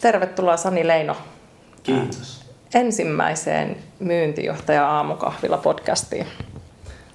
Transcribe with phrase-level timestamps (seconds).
[0.00, 1.16] Tervetuloa Sani Leino.
[1.82, 2.44] Kiitos.
[2.74, 6.26] Ensimmäiseen myyntijohtaja aamukahvila podcastiin.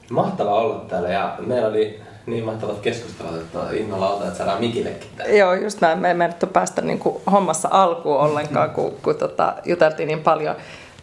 [0.09, 5.09] Mahtava olla täällä ja meillä oli niin mahtavat keskustelut, että innolla otan, että saadaan mikillekin
[5.17, 5.35] täällä.
[5.35, 5.99] Joo, just näin.
[5.99, 10.55] Me ei menetty päästä niin kuin hommassa alkuun ollenkaan, kun, kun tota, juteltiin niin paljon.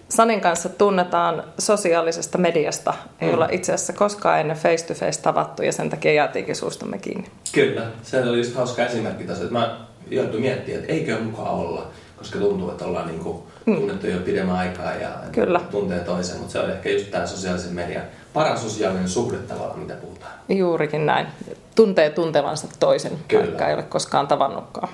[0.08, 2.94] Sanin kanssa tunnetaan sosiaalisesta mediasta.
[3.20, 3.34] Ei mm.
[3.34, 7.30] olla itse asiassa koskaan ennen face-to-face tavattu ja sen takia jäätiinkin suustamme kiinni.
[7.52, 11.86] Kyllä, se oli just hauska esimerkki tässä, että mä joutuin miettimään, että eikö mukaan olla,
[12.16, 13.76] koska tuntuu, että ollaan niin kuin mm.
[13.76, 15.60] tunnettu jo pidemmän aikaa ja Kyllä.
[15.70, 19.94] tuntee toisen, mutta se on ehkä just tämä sosiaalisen median paras sosiaalinen suhde tavallaan, mitä
[19.94, 20.32] puhutaan.
[20.48, 21.26] Juurikin näin.
[21.74, 23.44] Tuntee tuntevansa toisen, Kyllä.
[23.44, 24.88] vaikka ei ole koskaan tavannutkaan.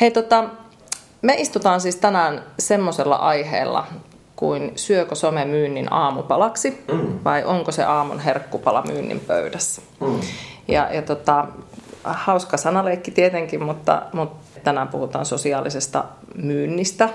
[0.00, 0.44] Hei, tota,
[1.22, 3.86] me istutaan siis tänään semmoisella aiheella
[4.36, 7.18] kuin syökö some myynnin aamupalaksi mm.
[7.24, 9.82] vai onko se aamun herkkupala myynnin pöydässä.
[10.00, 10.20] Mm.
[10.68, 11.46] Ja, ja tota,
[12.12, 16.04] hauska sanaleikki tietenkin, mutta, mutta tänään puhutaan sosiaalisesta
[16.34, 17.08] myynnistä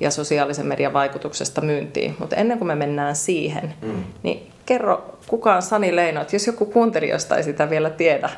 [0.00, 2.16] ja sosiaalisen median vaikutuksesta myyntiin.
[2.18, 4.04] Mutta ennen kuin me mennään siihen, mm.
[4.22, 8.30] niin kerro kuka on Sani Leino, että jos joku kuuntelijoista ei sitä vielä tiedä,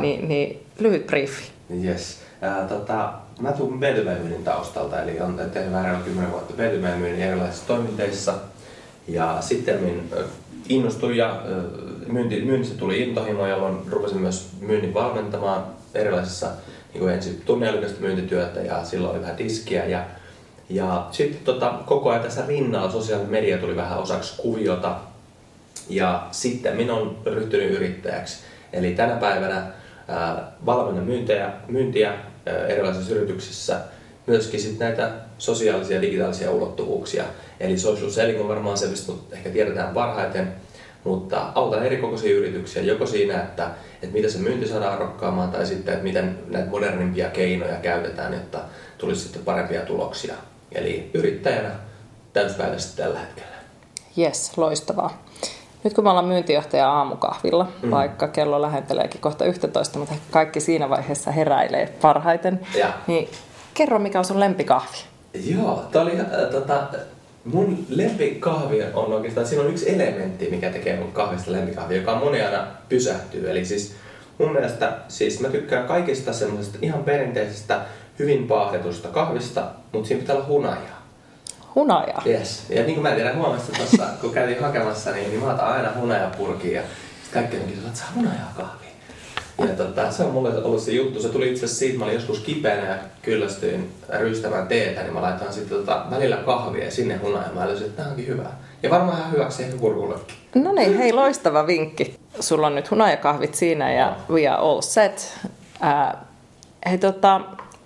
[0.00, 1.50] niin, niin lyhyt briefi.
[1.84, 2.20] Yes.
[2.42, 3.82] Äh, tota, mä tuun b
[4.44, 6.60] taustalta, eli on tehnyt vähän 10 vuotta b
[7.18, 8.34] erilaisissa toiminteissa.
[9.08, 10.02] Ja sitten
[10.68, 11.42] innostuin ja
[12.12, 15.64] myynti, myynnissä tuli intohimo, jolloin rupesin myös myynnin valmentamaan
[15.94, 16.50] erilaisissa
[16.92, 20.04] niin kuin ensin tunneälykästä myyntityötä ja silloin oli vähän diskiä ja
[20.70, 24.96] ja sitten tota, koko ajan tässä rinnalla sosiaalinen media tuli vähän osaksi kuviota.
[25.88, 28.38] Ja sitten minä olen ryhtynyt yrittäjäksi.
[28.72, 29.62] Eli tänä päivänä
[30.66, 33.80] valmennan myyntiä, myyntiä ää, erilaisissa yrityksissä,
[34.26, 37.24] myöskin sit näitä sosiaalisia ja digitaalisia ulottuvuuksia.
[37.60, 40.52] Eli social selling on varmaan se, mistä ehkä tiedetään parhaiten,
[41.04, 43.70] mutta autan eri kokoisia yrityksiä, joko siinä, että,
[44.02, 48.58] että miten se myynti saadaan arvokkaamaan, tai sitten, että miten näitä modernimpia keinoja käytetään, jotta
[48.98, 50.34] tulisi sitten parempia tuloksia.
[50.72, 51.70] Eli yrittäjänä
[52.32, 53.56] täyspäiväisesti tällä hetkellä.
[54.18, 55.22] Yes, loistavaa.
[55.84, 57.90] Nyt kun me ollaan myyntijohtaja aamukahvilla, mm.
[57.90, 62.92] vaikka kello lähenteleekin kohta 11, mutta kaikki siinä vaiheessa heräilee parhaiten, ja.
[63.06, 63.28] niin
[63.74, 64.98] kerro mikä on sun lempikahvi?
[65.34, 66.86] Joo, tämä oli äh, tota,
[67.44, 72.42] mun lempikahvi on oikeastaan, siinä on yksi elementti, mikä tekee mun kahvista lempikahvi, joka moni
[72.42, 73.50] aina pysähtyy.
[73.50, 73.94] Eli siis
[74.38, 77.80] mun mielestä, siis mä tykkään kaikista semmoisesta ihan perinteisestä,
[78.18, 81.08] hyvin paahdetusta kahvista, mutta siinä pitää olla hunajaa.
[81.74, 82.22] Hunajaa?
[82.26, 82.62] Yes.
[82.68, 85.68] Ja niin kuin mä en tiedä huomasta tuossa, kun käytiin hakemassa, niin, niin mä otan
[85.68, 86.82] aina hunajapurkia ja
[87.22, 88.87] sitten kaikki onkin että saa hunajaa kahvia.
[89.58, 91.22] Ja tota, se on mulle ollut se juttu.
[91.22, 95.22] Se tuli itse asiassa siitä, mä olin joskus kipeänä ja kyllästyin rystämään teetä, niin mä
[95.22, 97.52] laitan sitten tota, välillä kahvia ja sinne hunajaa.
[97.54, 98.44] Mä löysin, että tämä onkin hyvä.
[98.82, 100.36] Ja varmaan ihan hyväksi ehkä kurkullekin.
[100.54, 102.18] No niin, hei loistava vinkki.
[102.40, 105.38] Sulla on nyt hunajakahvit siinä ja we are all set.
[105.44, 106.18] Uh,
[106.86, 107.40] hei tota,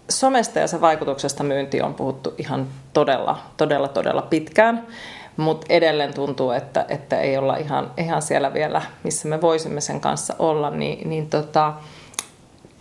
[0.09, 4.87] somesta ja sen vaikutuksesta myyntiin on puhuttu ihan todella, todella, todella pitkään,
[5.37, 10.01] mutta edelleen tuntuu, että, että ei olla ihan, ihan siellä vielä, missä me voisimme sen
[10.01, 11.75] kanssa olla, niin, niin tota,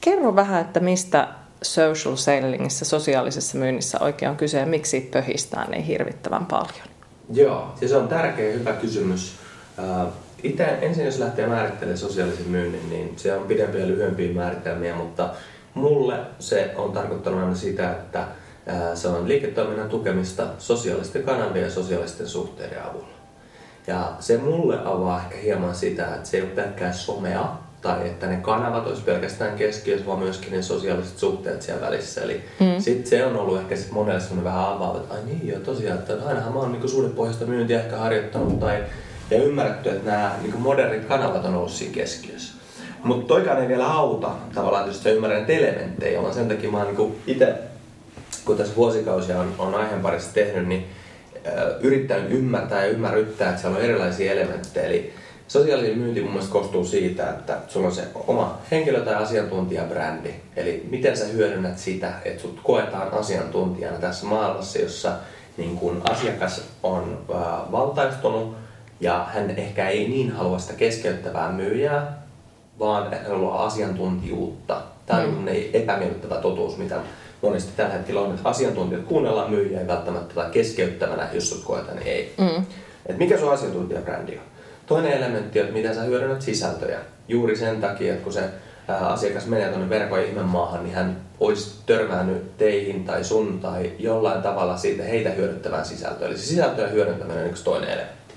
[0.02, 1.28] kerro vähän, että mistä
[1.62, 6.88] social sellingissa, sosiaalisessa myynnissä oikein on kyse ja miksi pöhistää niin hirvittävän paljon?
[7.34, 9.36] Joo, ja se on tärkeä hyvä kysymys.
[10.44, 15.30] Itse ensin jos lähtee määrittelemään sosiaalisen myynnin, niin se on pidempiä ja lyhyempiä määritelmiä, mutta
[15.74, 18.28] Mulle se on tarkoittanut aina sitä, että
[18.94, 23.08] se on liiketoiminnan tukemista sosiaalisten kanavien ja sosiaalisten suhteiden avulla.
[23.88, 28.28] Ja se mulle avaa ehkä hieman sitä, että se ei ole pelkkää somea, tai että
[28.28, 32.22] ne kanavat olisi pelkästään keskiössä, vaan myöskin ne sosiaaliset suhteet siellä välissä.
[32.22, 32.80] Eli mm.
[32.80, 36.00] sit se on ollut ehkä sit monelle semmoinen vähän avaava, että ai niin joo, tosiaan,
[36.00, 38.84] että ainahan mä oon niinku suhdepohjaista myyntiä ehkä harjoittanut tai
[39.32, 42.54] ja ymmärretty, että nämä niinku modernit kanavat on ollut siinä keskiössä.
[43.04, 46.96] Mutta toikaan ei vielä auta tavallaan, jos sä ymmärrän elementtejä, vaan sen takia mä oon
[46.96, 47.56] niin itse,
[48.46, 50.86] kun tässä vuosikausia on, on aiheen parissa tehnyt, niin
[51.82, 54.86] yrittänyt ymmärtää ja ymmärryttää, että siellä on erilaisia elementtejä.
[54.86, 55.14] Eli
[55.48, 60.34] sosiaalinen myynti mun mielestä koostuu siitä, että sulla on se oma henkilö- tai asiantuntijabrändi.
[60.56, 65.12] Eli miten sä hyödynnät sitä, että sut koetaan asiantuntijana tässä maailmassa, jossa
[65.58, 68.58] niin kun asiakas on äh, valtaistunut
[69.00, 72.22] ja hän ehkä ei niin halua sitä keskeyttävää myyjää,
[72.80, 74.82] vaan haluaa asiantuntijuutta.
[75.06, 75.48] Tämä on mm.
[75.74, 77.00] epämiellyttävä totuus, mitä
[77.42, 82.08] monesti tällä hetkellä on, että asiantuntijat kuunnellaan myyjiä ei välttämättä keskeyttävänä, jos sut koetaan, niin
[82.08, 82.34] ei.
[82.38, 82.66] Mm.
[83.06, 84.44] Et mikä sun asiantuntijabrändi on?
[84.86, 87.00] Toinen elementti on, että miten sä hyödynnät sisältöjä.
[87.28, 88.44] Juuri sen takia, että kun se
[88.88, 94.78] asiakas menee tuonne verkon maahan, niin hän olisi törmännyt teihin tai sun tai jollain tavalla
[94.78, 96.32] siitä heitä hyödyttävään sisältöön.
[96.32, 98.34] Eli se sisältöjen hyödyntäminen on yksi toinen elementti.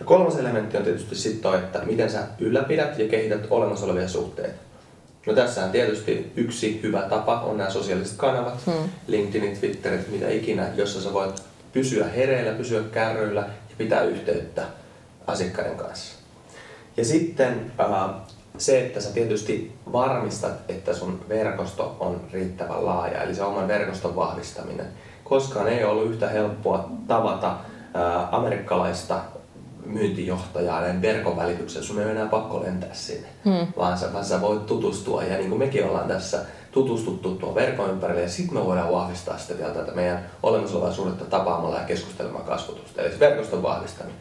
[0.00, 4.71] Ja kolmas elementti on tietysti sitten että miten sä ylläpidät ja kehität olemassa olevia suhteita.
[5.26, 8.88] No tässä on tietysti yksi hyvä tapa on nämä sosiaaliset kanavat, hmm.
[9.06, 11.42] LinkedInit, Twitterit, mitä ikinä, jossa sä voit
[11.72, 14.62] pysyä hereillä, pysyä kärryillä ja pitää yhteyttä
[15.26, 16.14] asiakkaiden kanssa.
[16.96, 18.10] Ja sitten äh,
[18.58, 24.16] se, että sä tietysti varmistat, että sun verkosto on riittävän laaja, eli se oman verkoston
[24.16, 24.86] vahvistaminen.
[25.24, 29.20] Koskaan ei ollut yhtä helppoa tavata äh, amerikkalaista
[29.86, 31.86] myyntijohtajaa näin verkon välityksellä.
[31.86, 33.66] Sun ei ole enää pakko lentää sinne, hmm.
[33.76, 35.22] vaan, sä, vaan sä voit tutustua.
[35.22, 39.38] Ja niin kuin mekin ollaan tässä tutustuttu tuon verkon ympärille, ja sitten me voidaan vahvistaa
[39.38, 43.02] sitä vielä tätä meidän olemassa olevaa suhdetta tapaamalla ja keskustelemaan kasvutusta.
[43.02, 44.20] Eli se verkoston vahvistaminen.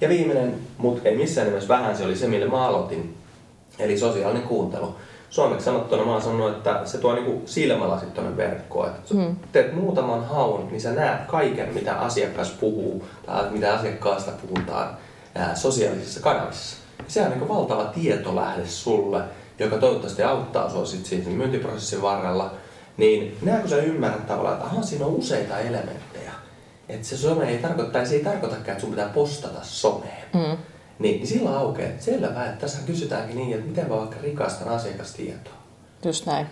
[0.00, 3.16] Ja viimeinen, mutta ei missään nimessä vähän, se oli se, millä mä aloitin,
[3.78, 4.94] eli sosiaalinen kuuntelu.
[5.30, 8.88] Suomeksi sanottuna mä oon sanonut, että se tuo niinku silmälasit tuonne verkkoon.
[8.88, 9.36] Että mm.
[9.52, 14.96] teet muutaman haun, niin sä näet kaiken, mitä asiakas puhuu tai mitä asiakkaasta puhutaan
[15.34, 16.76] ää, sosiaalisissa kanavissa.
[17.08, 19.22] Se on niinku valtava tietolähde sulle,
[19.58, 22.54] joka toivottavasti auttaa sua sit siinä myyntiprosessin varrella.
[22.96, 26.32] Niin näetkö sä ymmärrät tavallaan, että aha, siinä on useita elementtejä.
[26.88, 30.24] Että se some ei tarkoita, se ei tarkoitakaan, että sun pitää postata someen.
[30.34, 30.56] Mm
[31.00, 35.54] niin, niin silloin aukeaa, selvä, että tässä kysytäänkin niin, että miten vaikka rikastan asiakastietoa.
[36.04, 36.46] Just näin.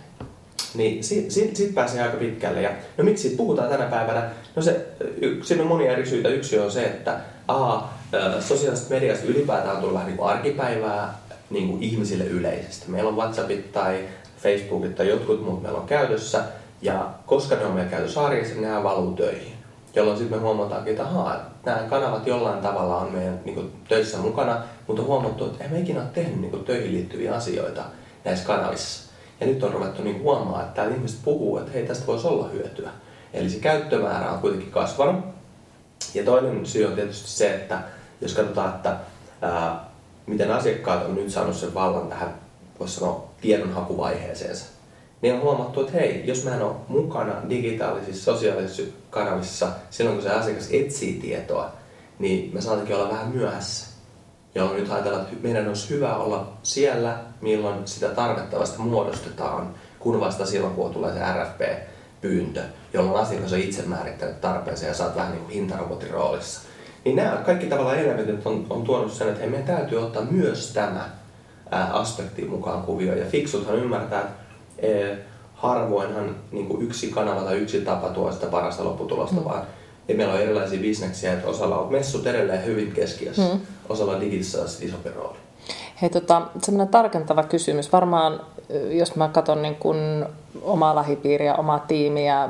[0.75, 2.61] Niin siitä sit, sit pääsee aika pitkälle.
[2.61, 4.29] Ja, no miksi siitä puhutaan tänä päivänä?
[4.55, 4.85] No se,
[5.43, 6.29] siinä on monia eri syitä.
[6.29, 7.79] Yksi on se, että a,
[8.39, 11.17] sosiaalisesta mediasta ylipäätään on tullut vähän niin kuin arkipäivää
[11.49, 12.91] niin kuin ihmisille yleisesti.
[12.91, 14.05] Meillä on WhatsAppit tai
[14.37, 16.43] Facebookit tai jotkut muut meillä on käytössä.
[16.81, 19.59] Ja koska ne on meillä käytössä arjessa, niin nämä valuu töihin
[19.95, 24.17] jolloin sitten me huomataankin, että ahaa, nämä kanavat jollain tavalla on meidän niin kuin, töissä
[24.17, 27.83] mukana, mutta on huomattu, että emme ikinä ole tehnyt niin kuin, töihin liittyviä asioita
[28.25, 29.09] näissä kanavissa.
[29.39, 32.47] Ja nyt on ruvettu niin huomaa, että täällä ihmiset puhuu, että hei, tästä voisi olla
[32.47, 32.89] hyötyä.
[33.33, 35.25] Eli se käyttömäärä on kuitenkin kasvanut.
[36.13, 37.81] Ja toinen syy on tietysti se, että
[38.21, 38.95] jos katsotaan, että
[39.41, 39.89] ää,
[40.25, 42.35] miten asiakkaat on nyt saanut sen vallan tähän,
[42.79, 44.78] voisi sanoa, tiedonhakuvaiheeseensa
[45.21, 50.23] niin on huomattu, että hei, jos mä en ole mukana digitaalisissa sosiaalisissa kanavissa silloin, kun
[50.23, 51.71] se asiakas etsii tietoa,
[52.19, 53.87] niin me saatankin olla vähän myöhässä.
[54.55, 60.19] Jolloin nyt ajatellaan, että meidän olisi hyvä olla siellä, milloin sitä tarvetta vasta muodostetaan, kun
[60.19, 62.61] vasta silloin, kun tulee se RFP-pyyntö,
[62.93, 66.61] jolloin asiakas on itse määrittänyt tarpeensa ja saat vähän niin kuin hintarobotin roolissa.
[67.05, 70.73] Niin nämä kaikki tavallaan elementit on, on tuonut sen, että hei, meidän täytyy ottaa myös
[70.73, 71.09] tämä
[71.91, 73.17] aspekti mukaan kuvioon.
[73.19, 74.48] Ja fiksuthan ymmärtää, että
[75.53, 79.45] harvoinhan niin kuin yksi kanava tai yksi tapa tuo sitä parasta lopputulosta, mm.
[79.45, 79.63] vaan
[80.07, 83.59] ja meillä on erilaisia bisneksiä, että osalla on messut edelleen hyvin keskiössä, mm.
[83.89, 85.37] osalla digitissa isompi rooli.
[86.01, 87.91] Hei, tota, semmoinen tarkentava kysymys.
[87.91, 88.41] Varmaan,
[88.89, 90.25] jos mä katson niin kun
[90.61, 92.49] omaa lähipiiriä, omaa tiimiä,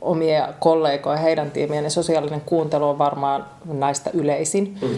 [0.00, 4.78] omia kollegoja, heidän tiimiä, niin sosiaalinen kuuntelu on varmaan näistä yleisin.
[4.82, 4.88] Mm.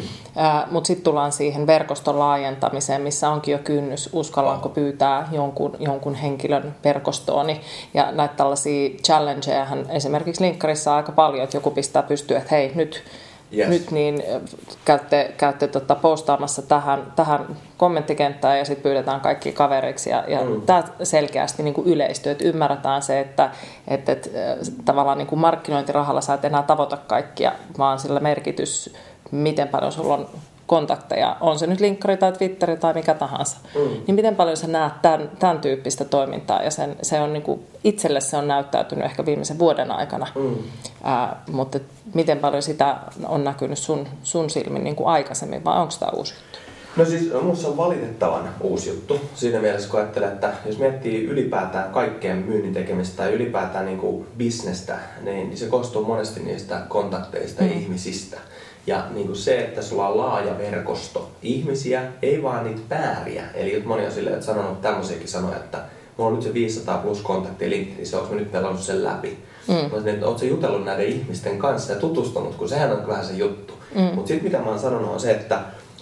[0.71, 6.75] Mutta sitten tullaan siihen verkoston laajentamiseen, missä onkin jo kynnys, uskallanko pyytää jonkun, jonkun henkilön
[6.85, 7.61] verkostooni.
[7.95, 12.73] Ja näitä tällaisia challengeja esimerkiksi linkkarissa on aika paljon, että joku pistää pystyä, että hei,
[12.75, 13.03] nyt
[13.57, 13.69] yes.
[13.69, 14.23] nyt niin
[14.85, 20.11] käytte, käytte tota postaamassa tähän, tähän kommenttikenttään ja sitten pyydetään kaikki kavereiksi.
[20.11, 20.63] Ja, ja mm.
[20.63, 23.51] tämä selkeästi niin kuin yleistyy, että ymmärretään se, että,
[23.89, 24.31] että, että
[24.85, 28.95] tavallaan niin kuin markkinointirahalla sä et enää tavoita kaikkia, vaan sillä merkitys,
[29.31, 30.29] miten paljon sulla on
[30.69, 33.81] kontakteja, on se nyt linkkari tai twitteri tai mikä tahansa, mm.
[33.81, 37.61] niin miten paljon sä näet tämän, tämän tyyppistä toimintaa ja sen, se on niin kuin,
[37.85, 40.57] itselle se on näyttäytynyt ehkä viimeisen vuoden aikana, mm.
[41.03, 41.79] Ää, mutta
[42.15, 42.97] miten paljon sitä
[43.27, 46.59] on näkynyt sun, sun silmin niin kuin aikaisemmin vai onko tämä uusi juttu?
[46.97, 51.93] No siis minusta on valitettavan uusi juttu siinä mielessä, kun ajattelee, että jos miettii ylipäätään
[51.93, 57.73] kaikkeen myynnin tekemistä tai ylipäätään niin kuin bisnestä, niin se koostuu monesti niistä kontakteista mm.
[57.73, 58.37] ihmisistä.
[58.89, 63.45] Ja niin kuin se, että sulla on laaja verkosto ihmisiä, ei vaan niitä pääriä.
[63.55, 65.79] Eli moni on silleen, että sanonut tämmöisiäkin sanoja, että
[66.17, 69.39] mulla on nyt se 500 plus kontakti LinkedInissä, onko nyt pelannut sen läpi?
[69.69, 69.75] Mm.
[69.75, 73.33] Mä sanoin, että ootko jutellut näiden ihmisten kanssa ja tutustunut, kun sehän on vähän se
[73.33, 73.75] juttu.
[73.95, 74.01] Mm.
[74.03, 75.61] Mutta sitten mitä mä oon sanonut on se, että,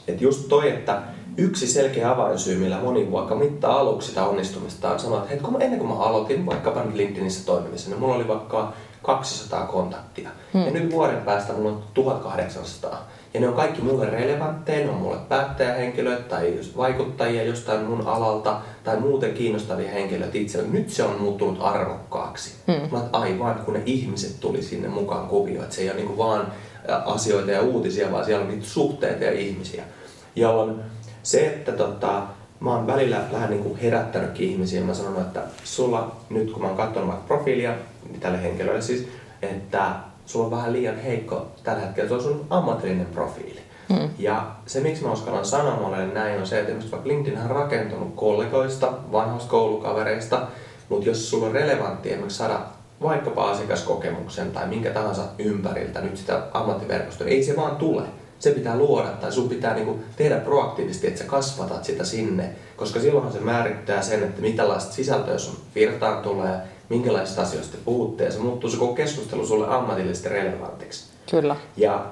[0.08, 1.02] että just toi, että
[1.36, 5.62] yksi selkeä avainsyy, millä moni vaikka mittaa aluksi sitä onnistumista on sanoa, että hei, kun
[5.62, 8.72] ennen kuin mä aloitin vaikkapa nyt LinkedInissä toimimisen, niin mulla oli vaikka
[9.06, 10.30] 200 kontaktia.
[10.54, 10.64] Hmm.
[10.64, 13.08] Ja nyt vuoden päästä mulla on 1800.
[13.34, 18.60] Ja ne on kaikki mulle relevantteja, ne on mulle päättäjähenkilöitä tai vaikuttajia jostain mun alalta
[18.84, 20.68] tai muuten kiinnostavia henkilöitä itsellä.
[20.68, 22.54] Nyt se on muuttunut arvokkaaksi.
[22.66, 22.88] Hmm.
[22.92, 25.64] Mä aivan, kun ne ihmiset tuli sinne mukaan kuvioon.
[25.64, 26.52] Että se ei ole niin vaan
[27.04, 29.84] asioita ja uutisia, vaan siellä on niitä suhteita ja ihmisiä.
[30.36, 30.80] Jolloin
[31.22, 32.22] se, että tota,
[32.60, 34.80] mä oon välillä vähän niin kuin herättänytkin ihmisiä.
[34.80, 37.74] Mä sanon, että sulla nyt kun mä oon katsonut vaikka profiilia,
[38.08, 39.08] niin tälle henkilölle siis,
[39.42, 39.90] että
[40.26, 43.60] sulla on vähän liian heikko tällä hetkellä, se on sun ammatillinen profiili.
[43.88, 44.08] Hmm.
[44.18, 48.12] Ja se, miksi mä uskallan sanoa monelle näin, on se, että vaikka LinkedIn on rakentunut
[48.14, 50.46] kollegoista, vanhoista koulukavereista,
[50.88, 52.60] mutta jos sulla on relevantti esimerkiksi saada
[53.02, 58.02] vaikkapa asiakaskokemuksen tai minkä tahansa ympäriltä nyt sitä ammattiverkostoa, ei se vaan tule.
[58.38, 63.00] Se pitää luoda tai sun pitää niinku tehdä proaktiivisesti, että sä kasvatat sitä sinne, koska
[63.00, 68.32] silloinhan se määrittää sen, että mitälaista sisältöä sun virtaan tulee, minkälaisista asioista te puhutte ja
[68.32, 71.04] se muuttuu se koko keskustelu sulle ammatillisesti relevantiksi.
[71.30, 71.56] Kyllä.
[71.76, 72.06] Ja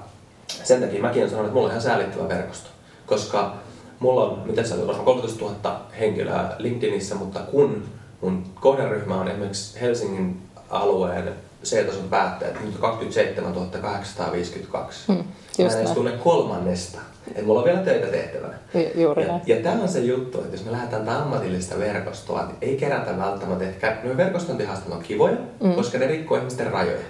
[0.64, 2.70] sen takia mäkin olen sanonut, että mulla on ihan säällittävä verkosto,
[3.06, 3.54] koska
[3.98, 7.84] mulla on, miten se on, 30 000 henkilöä LinkedInissä, mutta kun
[8.20, 11.32] mun kohderyhmä on esimerkiksi Helsingin alueen
[11.64, 15.12] C-tason päättäjät, nyt on 27 852.
[15.12, 15.24] Hmm, mä
[15.58, 16.98] en edes tunne kolmannesta.
[17.28, 18.54] Että mulla on vielä töitä tehtävänä.
[18.94, 22.56] Juuri ja, ja tämä on se juttu, että jos me lähdetään tätä ammatillista verkostoa, niin
[22.60, 25.74] ei kerätä välttämättä ehkä, no verkostointihaasteet on kivoja, mm.
[25.74, 27.06] koska ne rikkoo ihmisten rajoja.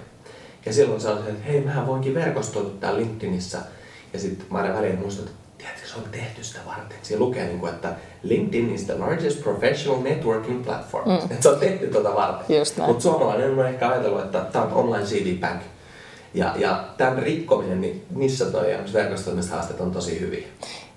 [0.65, 3.57] Ja silloin se on se, että hei, mähän voinkin verkostoitua täällä LinkedInissä.
[4.13, 6.97] Ja sitten mä aina väliin muistan, että tiedätkö, se on tehty sitä varten.
[7.01, 7.93] Siinä lukee, niin kuin, että
[8.23, 11.09] LinkedIn is the largest professional networking platform.
[11.09, 11.15] Mm.
[11.15, 12.57] Että se on tehty tuota varten.
[12.87, 15.61] Mutta suomalainen on ehkä ajatellut, että tämä on online CD Bank.
[16.33, 20.47] Ja, ja tämän rikkominen, niin niissä toi verkostoimishaasteet on tosi hyviä.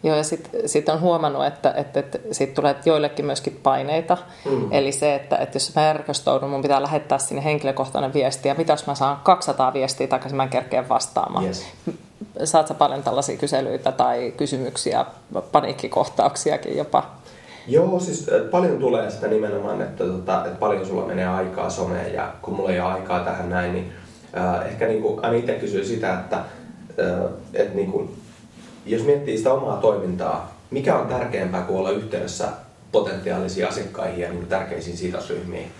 [0.02, 4.16] Joo, ja sitten sit on huomannut, että, että, että siitä tulee joillekin myöskin paineita.
[4.44, 4.72] Mm.
[4.72, 8.72] Eli se, että, että jos mä verkostoudun, mun pitää lähettää sinne henkilökohtainen viesti, ja mitä
[8.72, 11.44] jos mä saan 200 viestiä takaisin, mä en kerkeä vastaamaan.
[11.44, 11.66] Yes.
[12.44, 15.04] Saat sä paljon tällaisia kyselyitä tai kysymyksiä,
[15.52, 17.18] paniikkikohtauksiakin jopa?
[17.66, 22.32] Joo, siis paljon tulee sitä nimenomaan, että, tota, että paljon sulla menee aikaa someen, ja
[22.42, 23.92] kun mulla ei ole aikaa tähän näin, niin
[24.36, 28.16] äh, ehkä niin kuin, aina itse kysyy sitä, että, äh, että niin kuin,
[28.86, 32.48] jos miettii sitä omaa toimintaa, mikä on tärkeämpää kuin olla yhteydessä
[32.92, 35.70] potentiaalisiin asiakkaihin ja niin tärkeisiin sidosryhmiin,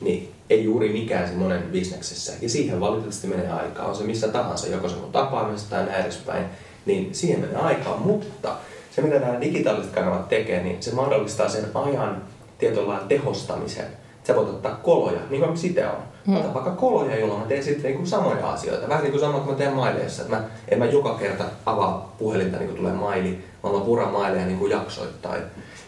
[0.00, 2.32] niin ei juuri mikään siinä monen bisneksessä.
[2.40, 6.02] Ja siihen valitettavasti menee aikaa, on se missä tahansa, joko se on tapaamista tai näin
[6.02, 6.44] edespäin,
[6.86, 7.96] niin siihen menee aikaa.
[7.96, 8.56] Mutta
[8.90, 12.22] se, mitä nämä digitaaliset kanavat tekee, niin se mahdollistaa sen ajan
[12.58, 13.86] tietynlailla tehostamisen
[14.26, 16.02] sä voit ottaa koloja, niin kuin sitä on.
[16.26, 16.36] Hmm.
[16.36, 18.88] Ota vaikka koloja, jolloin mä teen sitten niin samoja asioita.
[18.88, 20.22] Vähän niin kuin sama kuin mä teen maileissa.
[20.28, 24.46] Mä, en mä joka kerta avaa puhelinta, niin kuin tulee maili, vaan mä puran maileja
[24.46, 25.42] niin kuin jaksoittain.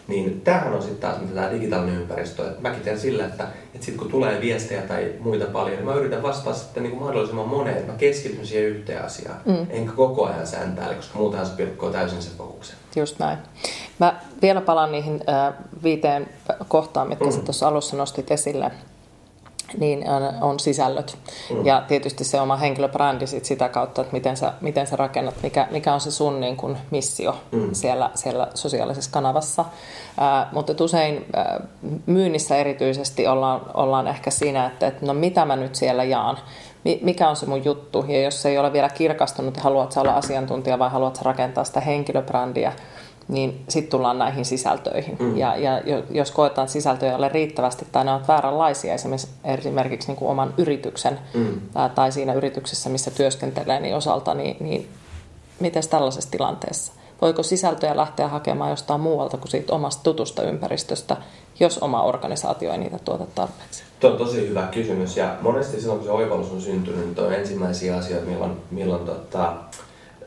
[0.08, 2.48] Niin tämähän on sitten taas mitä tämä digitaalinen ympäristö.
[2.48, 5.94] Että mäkin teen sillä, että, että sitten kun tulee viestejä tai muita paljon, niin mä
[5.94, 9.40] yritän vastata sitten niin kuin mahdollisimman moneen, että mä keskityn siihen yhteen asiaan.
[9.44, 9.66] Mm.
[9.70, 12.76] Enkä koko ajan sääntäile, koska muutenhan se pilkkoo täysin sen fokuksen.
[12.96, 13.38] Just näin.
[13.98, 16.28] Mä vielä palaan niihin äh, viiteen
[16.68, 17.32] kohtaan, mitkä mm.
[17.32, 18.70] sä tuossa alussa nostit esille
[19.78, 20.04] niin
[20.40, 21.18] on sisällöt.
[21.50, 21.66] Mm.
[21.66, 25.68] Ja tietysti se oma henkilöbrändi sit sitä kautta, että miten sä, miten sä rakennat, mikä,
[25.70, 27.68] mikä on se sun niin kun missio mm.
[27.72, 29.64] siellä, siellä sosiaalisessa kanavassa.
[30.18, 31.60] Ää, mutta usein ää,
[32.06, 36.38] myynnissä erityisesti ollaan, ollaan ehkä siinä, että, että no mitä mä nyt siellä jaan,
[37.02, 38.04] mikä on se mun juttu.
[38.08, 42.72] Ja jos se ei ole vielä kirkastunut, haluat olla asiantuntija vai haluat rakentaa sitä henkilöbrändiä,
[43.28, 45.16] niin sitten tullaan näihin sisältöihin.
[45.18, 45.36] Mm.
[45.36, 50.30] Ja, ja jos koetaan sisältöjä ole riittävästi tai ne ovat vääränlaisia, esimerkiksi, esimerkiksi niin kuin
[50.30, 51.60] oman yrityksen mm.
[51.72, 54.88] tai, tai siinä yrityksessä, missä työskentelee, niin osalta, niin, niin
[55.60, 56.92] miten tällaisessa tilanteessa?
[57.22, 61.16] Voiko sisältöjä lähteä hakemaan jostain muualta kuin siitä omasta tutusta ympäristöstä,
[61.60, 63.82] jos oma organisaatio ei niitä tuota tarpeeksi?
[64.00, 67.32] Tuo on tosi hyvä kysymys ja monesti silloin kun se oivallus on syntynyt, niin on
[67.32, 69.52] ensimmäisiä asioita, milloin, milloin tota,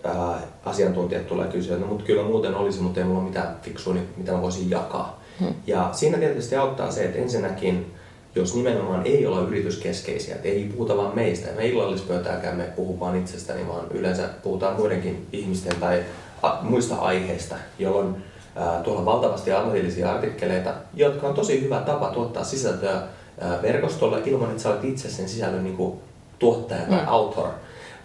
[0.03, 3.55] ää, asiantuntijat tulee kysyä, että no, mutta kyllä muuten olisi, mutta ei mulla ole mitään
[3.61, 5.21] fiksua, niin mitä mä voisin jakaa.
[5.39, 5.53] Hmm.
[5.67, 7.93] Ja siinä tietysti auttaa se, että ensinnäkin,
[8.35, 13.15] jos nimenomaan ei olla yrityskeskeisiä, että ei puhuta vaan meistä, me illallispöytääkään me puhu vaan
[13.15, 16.03] itsestäni, vaan yleensä puhutaan muidenkin ihmisten tai
[16.43, 18.15] a, muista aiheista, jolloin
[18.55, 23.01] ää, tuolla on valtavasti ammatillisia artikkeleita, jotka on tosi hyvä tapa tuottaa sisältöä
[23.39, 25.99] ää, verkostolle ilman, että sä olet itse sen sisällön niin kuin,
[26.39, 27.07] tuottaja tai hmm.
[27.07, 27.47] autor,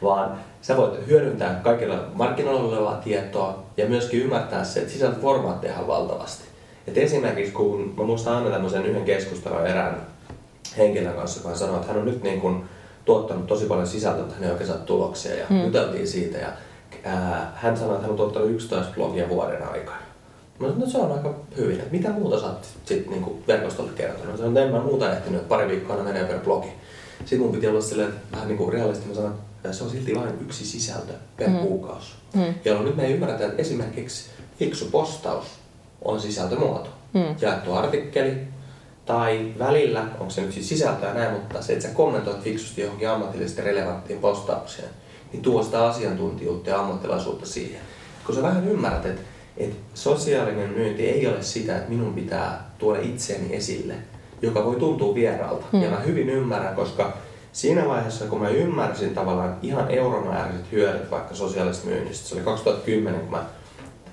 [0.02, 5.86] vaan sä voit hyödyntää kaikilla markkinoilla olevaa tietoa ja myöskin ymmärtää se, että sisältöformaatteja on
[5.86, 6.44] valtavasti.
[6.86, 10.06] Et esimerkiksi kun mä muistan aina tämmöisen yhden keskustelun erään
[10.76, 12.64] henkilön kanssa, hän sanoi, että hän on nyt niin kuin
[13.04, 15.64] tuottanut tosi paljon sisältöä, että hän ei oikein saa tuloksia ja hmm.
[15.64, 16.38] juteltiin siitä.
[16.38, 16.48] Ja,
[17.04, 19.98] ää, hän sanoi, että hän on tuottanut 11 blogia vuoden aikana.
[20.58, 21.82] No, no se on aika hyvin.
[21.90, 24.40] Mitä muuta sä oot sit niinku verkostolle kertonut?
[24.40, 26.68] No, en mä muuta ehtinyt, että pari viikkoa menee per blogi.
[27.18, 30.14] Sitten mun piti olla silleen, että vähän niinku realisti mä sanon, että se on silti
[30.14, 31.58] vain yksi sisältö per mm.
[31.58, 32.12] kuukausi.
[32.34, 32.54] Mm.
[32.64, 35.46] Ja nyt me ymmärretään, että esimerkiksi fiksu postaus
[36.02, 36.90] on sisältömuoto.
[37.14, 37.36] Mm.
[37.40, 38.38] Jaettu artikkeli,
[39.06, 43.10] tai välillä, onko se nyt siis sisältöä näin, mutta se, että sä kommentoit fiksusti johonkin
[43.10, 44.88] ammatillisesti relevanttiin postaukseen,
[45.32, 47.80] niin tuo sitä asiantuntijuutta ja ammattilaisuutta siihen.
[48.26, 49.22] Kun sä vähän ymmärrät, että,
[49.56, 53.94] että sosiaalinen myynti ei ole sitä, että minun pitää tuoda itseäni esille,
[54.42, 55.66] joka voi tuntua vieraalta.
[55.72, 55.82] Mm.
[55.82, 57.16] Ja mä hyvin ymmärrän, koska
[57.52, 63.20] siinä vaiheessa, kun mä ymmärsin tavallaan ihan euromääräiset hyödyt vaikka sosiaalisesta myynnistä, se oli 2010,
[63.20, 63.44] kun mä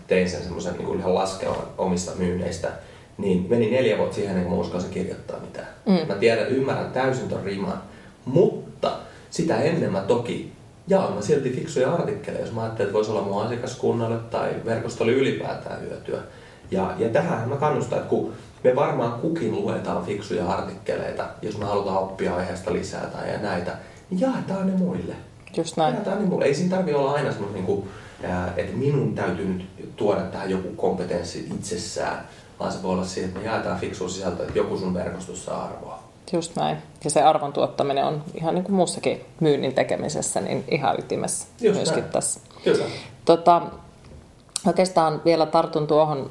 [0.08, 2.72] tein sen semmoisen niin ihan laskelman omista myynneistä,
[3.18, 5.68] niin meni neljä vuotta siihen, ennen kuin mä uskalsin kirjoittaa mitään.
[5.86, 6.08] Mm.
[6.08, 7.82] Mä tiedän, ymmärrän täysin ton riman,
[8.26, 8.92] mutta
[9.30, 10.54] sitä ennen mä toki
[10.88, 15.12] jaan mä silti fiksuja artikkeleja, jos mä ajattelin, että voisi olla mun asiakaskunnalle tai verkostolle
[15.12, 16.20] ylipäätään hyötyä.
[16.72, 18.34] Ja, ja tähän mä kannustan, että kun
[18.64, 23.78] me varmaan kukin luetaan fiksuja artikkeleita, jos me halutaan oppia aiheesta lisää tai näitä,
[24.10, 25.16] niin jaetaan ne muille.
[25.58, 25.94] Just näin.
[25.96, 26.46] Jaetaan ne muille.
[26.46, 27.90] Ei siinä tarvitse olla aina semmoinen, niin kuin,
[28.58, 29.66] että minun täytyy nyt
[29.96, 32.28] tuoda tähän joku kompetenssi itsessään,
[32.60, 35.64] vaan se voi olla siihen, että me jaetaan fiksua sisältöä, että joku sun verkostossa saa
[35.64, 36.04] arvoa.
[36.34, 36.78] Just näin.
[37.04, 41.76] Ja se arvon tuottaminen on ihan niin kuin muussakin myynnin tekemisessä, niin ihan ytimessä Just
[41.76, 42.12] myöskin näin.
[42.12, 42.40] tässä.
[42.64, 42.86] Kyllä.
[43.26, 43.62] Tota,
[44.68, 46.30] Oikeastaan vielä tartun tuohon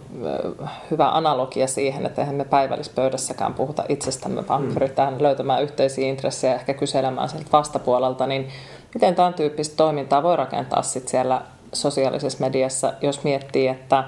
[0.90, 4.74] hyvä analogia siihen, että eihän me päivällispöydässäkään puhuta itsestämme, vaan mm.
[4.74, 8.48] pyritään löytämään yhteisiä intressejä ja ehkä kyselemään sieltä vastapuolelta, niin
[8.94, 14.04] miten tämän tyyppistä toimintaa voi rakentaa sit siellä sosiaalisessa mediassa, jos miettii, että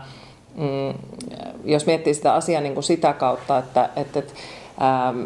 [0.55, 0.95] mm,
[1.65, 4.33] jos miettii sitä asiaa niin kuin sitä kautta, että, että, että
[4.83, 5.21] ähm,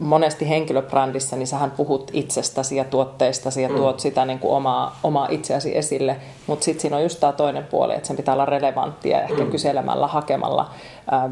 [0.00, 3.74] monesti henkilöbrändissä, niin sähän puhut itsestäsi ja tuotteistasi ja mm.
[3.74, 6.16] tuot sitä niin kuin omaa, omaa itseäsi esille,
[6.46, 9.50] mutta sitten siinä on just tämä toinen puoli, että sen pitää olla relevanttia ehkä mm.
[9.50, 10.70] kyselemällä, hakemalla
[11.10, 11.30] ää,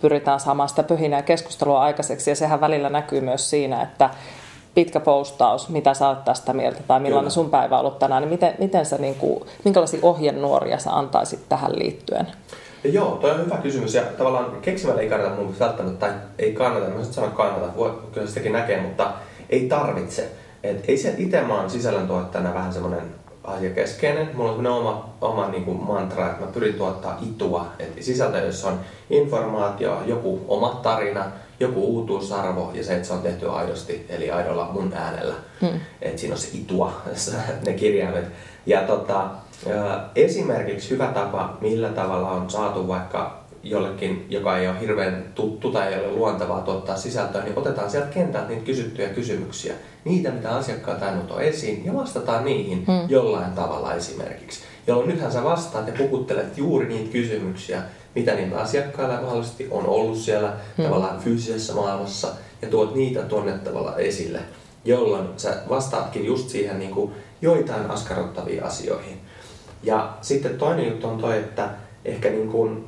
[0.00, 4.10] pyritään saamaan sitä pöhinää keskustelua aikaiseksi ja sehän välillä näkyy myös siinä, että
[4.74, 7.30] pitkä postaus, mitä sä oot tästä mieltä tai millainen Kyllä.
[7.30, 11.40] sun päivä on ollut tänään, niin miten, miten sä, niin kuin, minkälaisia ohjenuoria sä antaisit
[11.48, 12.26] tähän liittyen?
[12.84, 16.52] Ja joo, toi on hyvä kysymys ja tavallaan keksimällä ei kannata mun välttämättä, tai ei
[16.52, 19.12] kannata, mä sanoa kannata, voi, kyllä sitäkin näkee, mutta
[19.50, 20.30] ei tarvitse.
[20.62, 23.02] Et ei se itse mä oon sisällöntuottajana vähän semmoinen
[23.44, 24.30] asiakeskeinen.
[24.34, 27.66] Mulla on oma, oma niin kuin mantra, että mä pyrin tuottaa itua.
[27.78, 31.24] Et sisältö, jossa on informaatio, joku oma tarina,
[31.60, 35.34] joku uutuusarvo ja se, että se on tehty aidosti, eli aidolla mun äänellä.
[35.60, 35.80] Hmm.
[36.02, 36.92] Että siinä on se itua,
[37.66, 38.24] ne kirjaimet.
[38.66, 39.30] Ja tota,
[40.14, 45.94] Esimerkiksi hyvä tapa, millä tavalla on saatu vaikka jollekin, joka ei ole hirveän tuttu tai
[45.94, 51.02] ei ole luontevaa tuottaa sisältöä, niin otetaan sieltä kentältä niitä kysyttyjä kysymyksiä, niitä mitä asiakkaat
[51.02, 53.08] aina on esiin, ja vastataan niihin hmm.
[53.08, 54.60] jollain tavalla esimerkiksi.
[54.86, 57.82] Jolloin nythän sä vastaat ja pukuttelet juuri niitä kysymyksiä,
[58.14, 60.84] mitä niillä asiakkailla mahdollisesti on ollut siellä hmm.
[60.84, 62.28] tavallaan fyysisessä maailmassa,
[62.62, 64.40] ja tuot niitä tuonne tavallaan esille,
[64.84, 69.20] jolloin sä vastaatkin just siihen niin kuin joitain askarruttaviin asioihin.
[69.82, 71.70] Ja sitten toinen juttu on toi, että
[72.04, 72.84] ehkä niin kuin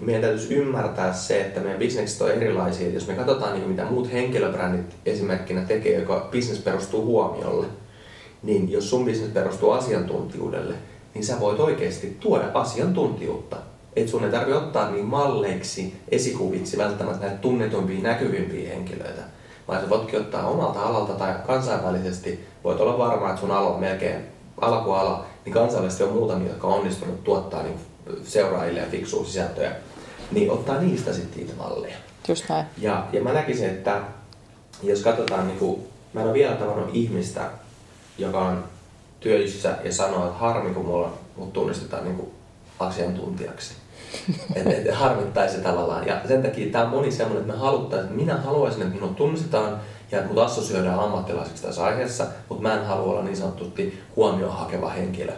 [0.00, 2.90] meidän täytyisi ymmärtää se, että meidän bisnekset on erilaisia.
[2.90, 7.66] Jos me katsotaan niin mitä muut henkilöbrändit esimerkkinä tekee, joka bisnes perustuu huomiolle,
[8.42, 10.74] niin jos sun bisnes perustuu asiantuntijuudelle,
[11.14, 13.56] niin sä voit oikeasti tuoda asiantuntijuutta.
[13.96, 19.22] Et sun ei tarvitse ottaa niin malleiksi, esikuviksi välttämättä näitä tunnetumpia, näkyvimpiä henkilöitä,
[19.68, 22.44] vaan sä voitkin ottaa omalta alalta tai kansainvälisesti.
[22.64, 24.20] Voit olla varma, että sun ala on melkein
[24.60, 27.80] alkuala, niin kansainvälisesti on muutamia, jotka on onnistunut tuottaa niin
[28.24, 29.72] seuraajille ja fiksua sisältöjä,
[30.32, 31.96] niin ottaa niistä sitten niitä malleja.
[32.28, 32.66] Just näin.
[32.78, 34.00] Ja, ja mä näkisin, että
[34.82, 37.50] jos katsotaan, niin kuin, mä en ole vielä tavannut ihmistä,
[38.18, 38.64] joka on
[39.20, 42.30] työssä ja sanoo, että harmi kun mulla, mut tunnistetaan niin kuin
[42.78, 43.74] asiantuntijaksi.
[44.54, 46.06] että et, harmittaisi tavallaan.
[46.06, 49.16] Ja sen takia tämä on moni semmoinen, että me haluttaisiin, että minä haluaisin, että minut
[49.16, 49.80] tunnistetaan
[50.12, 54.56] ja että mut assosioidaan ammattilaiseksi tässä aiheessa, mutta mä en halua olla niin sanottusti huomioon
[54.56, 55.32] hakeva henkilö.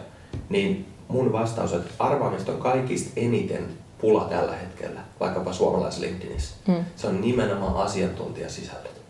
[0.49, 3.65] Niin mun vastaus on, että arvaamista on kaikista eniten
[4.01, 6.55] pula tällä hetkellä, vaikkapa suomalaisessa LinkedInissä.
[6.67, 6.85] Hmm.
[6.95, 9.01] Se on nimenomaan asiantuntijasisällöt.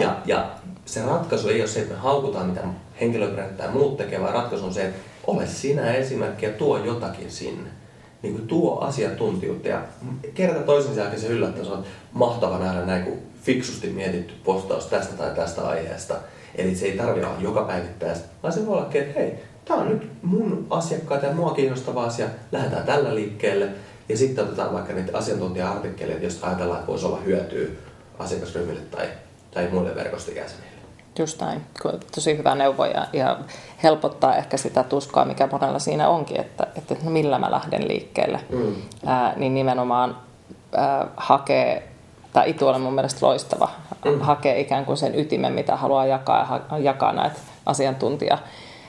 [0.00, 0.50] Ja, ja
[0.84, 2.60] se ratkaisu ei ole se, että me haukutaan mitä
[3.00, 7.30] henkilöbrändit tai muut tekee, vaan ratkaisu on se, että ole sinä esimerkki ja tuo jotakin
[7.30, 7.70] sinne.
[8.22, 9.82] Niin kuin tuo asiantuntijuutta ja
[10.34, 15.16] kerta toisen jälkeen se yllättää, se on mahtava nähdä näin, kun fiksusti mietitty postaus tästä
[15.16, 16.14] tai tästä aiheesta.
[16.54, 19.88] Eli se ei tarvitse olla joka päivittäistä, vaan se voi olla, että hei, tämä on
[19.88, 23.68] nyt mun asiakkaita ja mua kiinnostava asia, lähdetään tällä liikkeelle.
[24.08, 27.68] Ja sitten otetaan vaikka niitä asiantuntija-artikkeleita, joista ajatellaan, että voisi olla hyötyä
[28.18, 29.08] asiakasryhmille tai,
[29.54, 30.74] tai muille verkostojäsenille.
[31.18, 31.62] Just näin.
[32.14, 33.38] Tosi hyvä neuvo ja, ja
[33.82, 38.40] helpottaa ehkä sitä tuskaa, mikä monella siinä onkin, että, että millä mä lähden liikkeelle.
[38.50, 38.74] Mm.
[39.06, 40.16] Ää, niin nimenomaan
[40.72, 41.88] ää, hakee,
[42.34, 43.68] tai Itu on mun mielestä loistava,
[44.04, 44.20] mm.
[44.20, 48.38] hakee ikään kuin sen ytimen, mitä haluaa jakaa ja jakaa näitä asiantuntija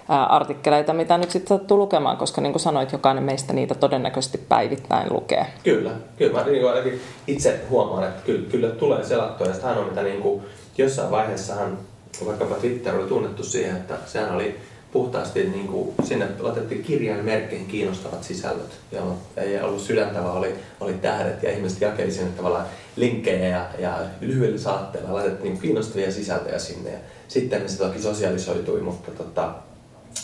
[0.08, 5.14] artikkeleita, mitä nyt sitten sattuu lukemaan, koska niin kuin sanoit, jokainen meistä niitä todennäköisesti päivittäin
[5.14, 5.46] lukee.
[5.64, 6.40] Kyllä, kyllä.
[6.40, 9.48] Mä niin ainakin itse huomaan, että kyllä, kyllä tulee selattua.
[9.48, 10.44] Ja sehän on mitä niin kuin,
[10.78, 11.78] jossain vaiheessahan,
[12.26, 14.60] vaikkapa Twitter oli tunnettu siihen, että sehän oli
[14.96, 18.72] puhtaasti niin kuin, sinne laitettiin kirjan merkkeihin kiinnostavat sisällöt.
[18.92, 19.02] Ja
[19.38, 23.98] ei ollut sydäntä, vaan oli, oli tähdet ja ihmiset jakeli sinne tavallaan linkkejä ja, ja
[24.22, 26.92] lyhyillä saatteilla laitettiin niin kiinnostavia sisältöjä sinne.
[26.92, 29.54] Ja sitten se toki sosialisoitui, mutta tota,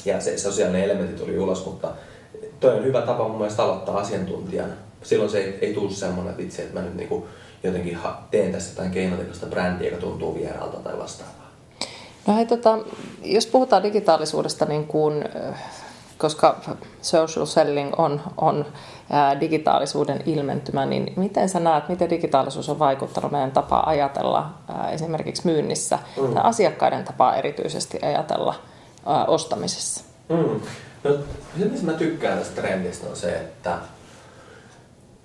[0.05, 1.91] ja se sosiaalinen elementti tuli ulos, mutta
[2.59, 4.73] toi on hyvä tapa mun mielestä aloittaa asiantuntijana.
[5.03, 7.27] Silloin se ei, ei tule semmoinen vitsi, että mä nyt niinku
[7.63, 7.97] jotenkin
[8.31, 11.40] teen tässä jotain keinotekoista brändiä, joka tuntuu vieraalta tai vastaavaa.
[12.27, 12.77] No hei, tota,
[13.23, 15.25] jos puhutaan digitaalisuudesta, niin kun,
[16.17, 16.61] koska
[17.01, 18.65] social selling on, on
[19.09, 24.91] ää, digitaalisuuden ilmentymä, niin miten sä näet, miten digitaalisuus on vaikuttanut meidän tapaa ajatella ää,
[24.91, 26.33] esimerkiksi myynnissä mm.
[26.33, 28.55] tai asiakkaiden tapaa erityisesti ajatella–
[29.05, 30.03] ää, ostamisessa?
[30.29, 30.61] Mm.
[31.03, 31.11] No,
[31.59, 33.77] se, mistä mä tykkään tästä trendistä on se, että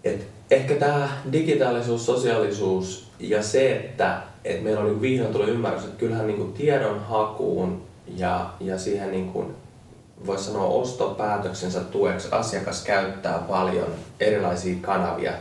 [0.04, 5.98] et ehkä tämä digitaalisuus, sosiaalisuus ja se, että et meillä niin vihdoin tullut ymmärrys, että
[5.98, 7.83] kyllähän niin tiedon hakuun
[8.16, 9.55] ja, ja siihen niin kuin,
[10.26, 13.88] voisi sanoa ostopäätöksensä tueksi asiakas käyttää paljon
[14.20, 15.33] erilaisia kanavia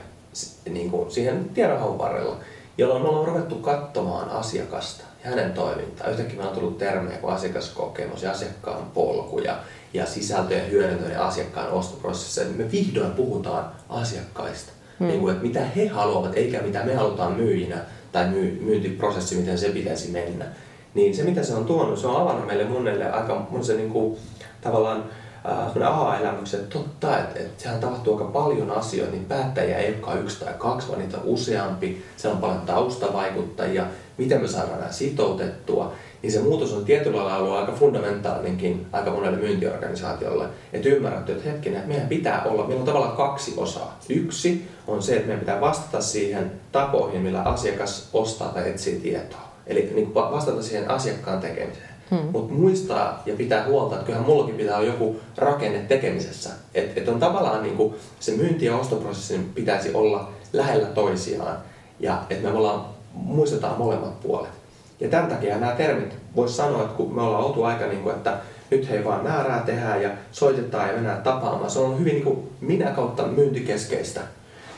[0.69, 2.37] niin kuin siihen tiedonhaun varrella,
[2.77, 6.07] jolloin me ollaan ruvettu katsomaan asiakasta hänen toimintaa.
[6.07, 9.57] Yhtäkkiä meillä on tullut termejä kuin asiakaskokemus ja asiakkaan polku ja,
[9.93, 12.41] ja sisältöjen hyödyntäminen asiakkaan ostoprosessissa.
[12.55, 14.74] Me vihdoin puhutaan asiakkaista.
[14.99, 15.07] Hmm.
[15.07, 17.77] Niin kuin, että mitä he haluavat, eikä mitä me halutaan myyjinä
[18.11, 20.45] tai myy, myyntiprosessi, miten se pitäisi mennä.
[20.93, 24.17] Niin se, mitä se on tuonut, se on avannut meille monelle aika se niin kuin,
[24.61, 25.03] tavallaan
[25.49, 30.19] äh, aha-elämyksen, että totta, että, että sehän tapahtuu aika paljon asioita, niin päättäjiä ei olekaan
[30.19, 32.03] yksi tai kaksi, vaan niitä on useampi.
[32.17, 33.85] Siellä on paljon taustavaikuttajia,
[34.17, 35.93] miten me saadaan nämä sitoutettua.
[36.25, 40.45] Niin se muutos on tietyllä lailla ollut aika fundamentaalinenkin aika monelle myyntiorganisaatiolle.
[40.73, 43.99] Että ymmärrätte, että hetkinen, että meidän pitää olla, meillä on tavallaan kaksi osaa.
[44.09, 49.39] Yksi on se, että meidän pitää vastata siihen tapoihin, millä asiakas ostaa tai etsii tietoa.
[49.67, 51.89] Eli niin vastata siihen asiakkaan tekemiseen.
[52.11, 52.29] Hmm.
[52.31, 56.49] Mutta muistaa ja pitää huolta, että kyllähän mullakin pitää olla joku rakenne tekemisessä.
[56.73, 61.57] Että et on tavallaan niin kuin se myynti- ja ostoprosessin pitäisi olla lähellä toisiaan.
[61.99, 64.64] Ja että me ollaan, muistetaan molemmat puolet.
[64.99, 68.15] Ja tämän takia nämä termit, voisi sanoa, että kun me ollaan oltu aika niin kuin,
[68.15, 68.37] että
[68.71, 71.69] nyt hei vaan määrää tehdään ja soitetaan ja mennään tapaamaan.
[71.69, 74.21] Se on hyvin niin kuin minä kautta myyntikeskeistä.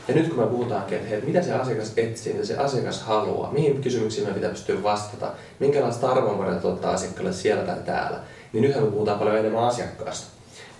[0.08, 3.52] Ja nyt kun me puhutaankin, että hei, mitä se asiakas etsii, mitä se asiakas haluaa,
[3.52, 8.18] mihin kysymyksiin me pitää pystyä vastata, minkälaista arvonvalintaa tuottaa asiakkaalle siellä tai täällä,
[8.52, 10.26] niin nythän me puhutaan paljon enemmän asiakkaasta.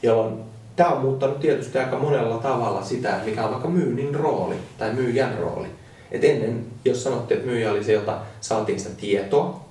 [0.02, 0.42] Jolloin
[0.76, 5.38] tämä on muuttanut tietysti aika monella tavalla sitä, mikä on vaikka myynnin rooli tai myyjän
[5.38, 5.68] rooli.
[6.12, 9.64] Et ennen, jos sanottiin, että myyjä oli se, jota saatiin sitä tietoa,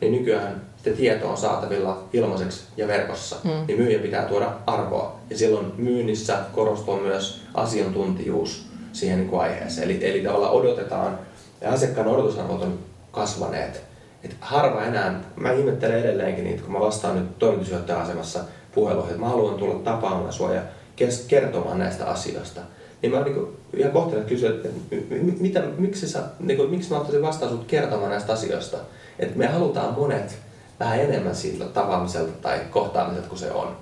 [0.00, 3.50] niin nykyään sitä tietoa on saatavilla ilmaiseksi ja verkossa, mm.
[3.68, 5.16] niin myyjä pitää tuoda arvoa.
[5.30, 9.90] Ja silloin myynnissä korostuu myös asiantuntijuus siihen niin kuin aiheeseen.
[9.90, 11.18] Eli, eli tavallaan odotetaan,
[11.60, 12.78] ja asiakkaan odotusarvot on
[13.12, 13.82] kasvaneet.
[14.24, 18.40] Et harva enää, mä ihmettelen edelleenkin niitä, kun mä vastaan nyt toimitusjohtajan asemassa
[18.74, 20.62] puheluihin, että mä haluan tulla tapaamaan sua ja
[21.28, 22.60] kertomaan näistä asioista.
[23.04, 24.68] Niin mä niin ihan kohtelen kysyä, että
[25.40, 28.76] mitä, miksi, sä, niin kuin, miksi mä ottaisin vastaan sut kertomaan näistä asioista.
[29.18, 30.38] Että me halutaan monet
[30.80, 33.76] vähän enemmän siitä tapaamiselta tai kohtaamiselta kuin se on.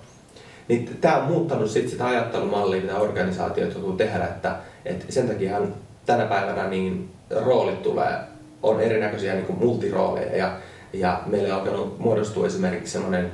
[0.69, 5.61] Niin tämä on muuttanut sit sitä ajattelumallia, mitä organisaatiot joutuu tehdä, että, että sen takia
[6.07, 8.15] tänä päivänä niin roolit tulee,
[8.63, 10.57] on erinäköisiä niin kuin multirooleja ja,
[10.93, 13.33] ja meille on alkanut muodostua esimerkiksi semmoinen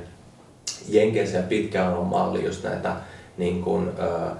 [0.87, 2.95] jenkeisen pitkään on malli just näitä
[3.37, 4.37] niin kuin, uh,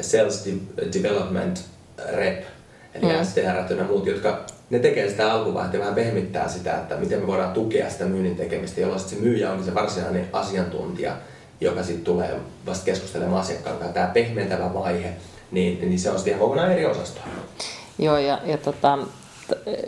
[0.00, 0.48] sales
[0.92, 1.64] development
[2.12, 2.44] rep,
[2.94, 3.24] eli mm.
[3.24, 7.26] SDR ja muut, jotka ne tekee sitä alkuvaihetta ja vähän pehmittää sitä, että miten me
[7.26, 11.16] voidaan tukea sitä myynnin tekemistä, jolloin se myyjä onkin se varsinainen asiantuntija,
[11.60, 13.94] joka sitten tulee vasta keskustelemaan asiakkaan kanssa.
[13.94, 15.12] Tämä pehmentävä vaihe,
[15.50, 17.20] niin, niin se on sitten ihan kokonaan eri osasto.
[17.98, 18.98] Joo, ja, ja tota,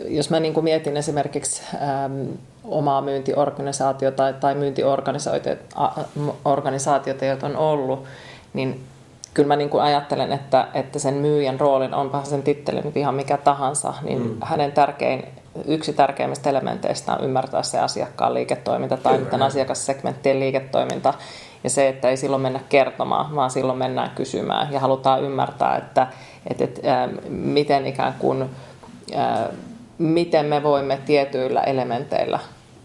[0.07, 1.61] jos mä niin kuin mietin esimerkiksi
[2.05, 2.27] äm,
[2.63, 8.03] omaa myyntiorganisaatiota tai, tai myyntiorganisaatiota, joita on ollut,
[8.53, 8.81] niin
[9.37, 13.15] kyllä mä niin kuin ajattelen, että, että sen myyjän roolin, onpa sen titteli nyt ihan
[13.15, 14.37] mikä tahansa, niin mm.
[14.41, 15.27] hänen tärkein,
[15.65, 21.13] yksi tärkeimmistä elementeistä on ymmärtää se asiakkaan liiketoiminta tai tämän asiakassegmenttien liiketoiminta.
[21.63, 26.07] Ja se, että ei silloin mennä kertomaan, vaan silloin mennään kysymään ja halutaan ymmärtää, että,
[26.49, 28.49] että, että äh, miten ikään kuin,
[29.15, 29.39] äh,
[29.97, 32.39] miten me voimme tietyillä elementeillä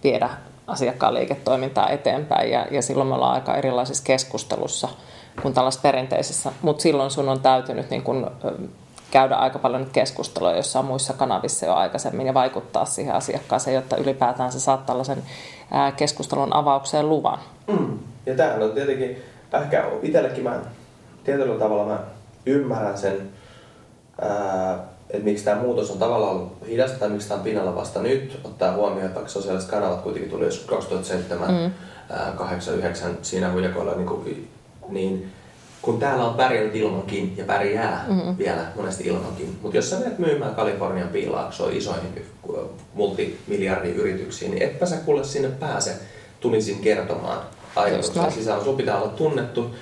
[0.04, 0.30] viedä
[0.66, 2.50] asiakkaan liiketoimintaa eteenpäin.
[2.50, 4.88] Ja, ja silloin me ollaan aika erilaisissa keskustelussa
[5.42, 8.30] kuin tällaisessa perinteisessä, mutta silloin sun on täytynyt niin kun,
[9.12, 14.52] käydä aika paljon keskustelua jossain muissa kanavissa jo aikaisemmin ja vaikuttaa siihen asiakkaaseen, jotta ylipäätään
[14.52, 15.22] se saat tällaisen
[15.96, 17.38] keskustelun avaukseen luvan.
[17.66, 17.98] Mm.
[18.26, 19.22] Ja tämä on tietenkin,
[19.62, 20.60] ehkä itsellekin mä
[21.24, 22.00] tietyllä tavalla mä
[22.46, 23.30] ymmärrän sen,
[25.10, 28.40] että miksi tämä muutos on tavallaan ollut hidasta tai miksi tämä on pinnalla vasta nyt,
[28.44, 31.72] ottaa huomioon, että sosiaaliset kanavat kuitenkin tuli joskus 2007, mm.
[32.36, 34.48] 89 siinä huijakoilla, niin, kuin,
[34.94, 35.32] niin
[35.82, 38.38] kun täällä on pärjännyt ilmankin ja pärjää mm-hmm.
[38.38, 42.26] vielä monesti ilmankin, mutta jos sä menet myymään Kalifornian piilaaksoon isoihin
[42.94, 45.96] multimiljardiyrityksiin, niin etpä sä kuule sinne pääse
[46.40, 47.42] tulisin kertomaan
[47.76, 48.64] ajatuksen sisällä.
[48.64, 49.74] Sun pitää olla tunnettu,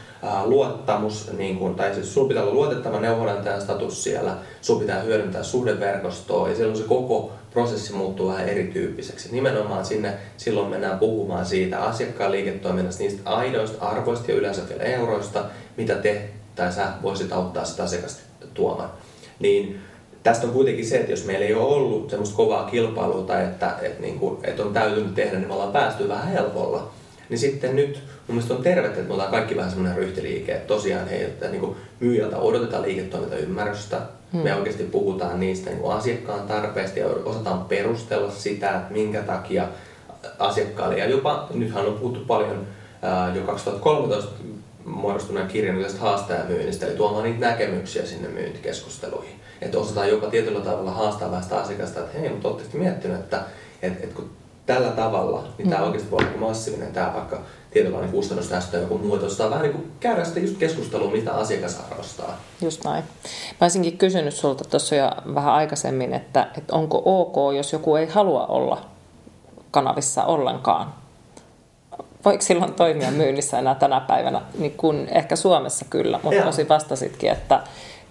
[0.44, 5.42] luottamus, niin kun, tai siis sun pitää olla luotettava neuvonantajan status siellä, sun pitää hyödyntää
[5.42, 9.32] suhdeverkostoa ja silloin se koko prosessi muuttuu vähän erityyppiseksi.
[9.32, 15.44] Nimenomaan sinne silloin mennään puhumaan siitä asiakkaan liiketoiminnasta, niistä aidoista arvoista ja yleensä vielä euroista,
[15.76, 18.22] mitä te tai sä voisit auttaa sitä asiakasta
[18.54, 18.90] tuomaan.
[19.38, 19.80] Niin
[20.22, 23.74] tästä on kuitenkin se, että jos meillä ei ole ollut semmoista kovaa kilpailua tai että,
[23.82, 26.90] että, niin kuin, että on täytynyt tehdä, niin me ollaan päästy vähän helpolla.
[27.28, 27.94] Niin sitten nyt
[28.26, 31.48] mun mielestä on tervettä, että me ollaan kaikki vähän semmoinen ryhtiliike, että tosiaan hei, että
[31.48, 34.00] niin kuin myyjältä odotetaan liiketoimintaymmärrystä,
[34.32, 34.40] hmm.
[34.40, 39.68] me oikeasti puhutaan niistä niin asiakkaan tarpeista ja osataan perustella sitä, että minkä takia
[40.38, 42.66] asiakkaalle, ja jopa nythän on puhuttu paljon
[43.02, 44.32] ää, jo 2013
[44.84, 49.40] muodostuneen kirjan yleisestä haastajamyynnistä, eli tuomaan niitä näkemyksiä sinne myyntikeskusteluihin.
[49.60, 53.42] Että osataan jopa tietyllä tavalla haastaa vähän sitä asiakasta, että hei, mutta oletteko miettinyt, että,
[53.82, 54.30] että, että kun
[54.74, 55.70] tällä tavalla, niin mm.
[55.70, 57.38] tämä oikeasti voi olla massiivinen, tämä vaikka
[57.70, 62.36] tietynlainen kustannussäästö joku muu, että vähän niin kuin käydä sitä just keskustelua, mitä asiakas arvostaa.
[62.60, 63.04] Just näin.
[63.60, 68.06] Mä olisinkin kysynyt sulta tuossa jo vähän aikaisemmin, että, että onko ok, jos joku ei
[68.06, 68.84] halua olla
[69.70, 70.94] kanavissa ollenkaan?
[72.24, 74.42] Voiko silloin toimia myynnissä enää tänä päivänä?
[74.58, 77.60] Niin kun ehkä Suomessa kyllä, mutta tosi vastasitkin, että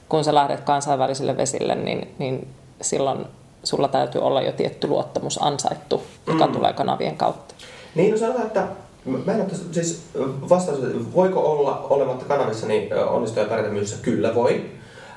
[0.09, 2.47] kun sä lähdet kansainvälisille vesille, niin, niin
[2.81, 3.25] silloin
[3.63, 6.53] sulla täytyy olla jo tietty luottamus ansaittu, joka mm.
[6.53, 7.55] tulee kanavien kautta.
[7.95, 8.67] Niin, no sanotaan, että
[9.25, 10.05] Mä en ole siis
[10.49, 10.79] vastaus,
[11.15, 13.97] voiko olla olematta kanavissa niin onnistua ja pärjätä myynnissä?
[14.01, 14.65] Kyllä voi.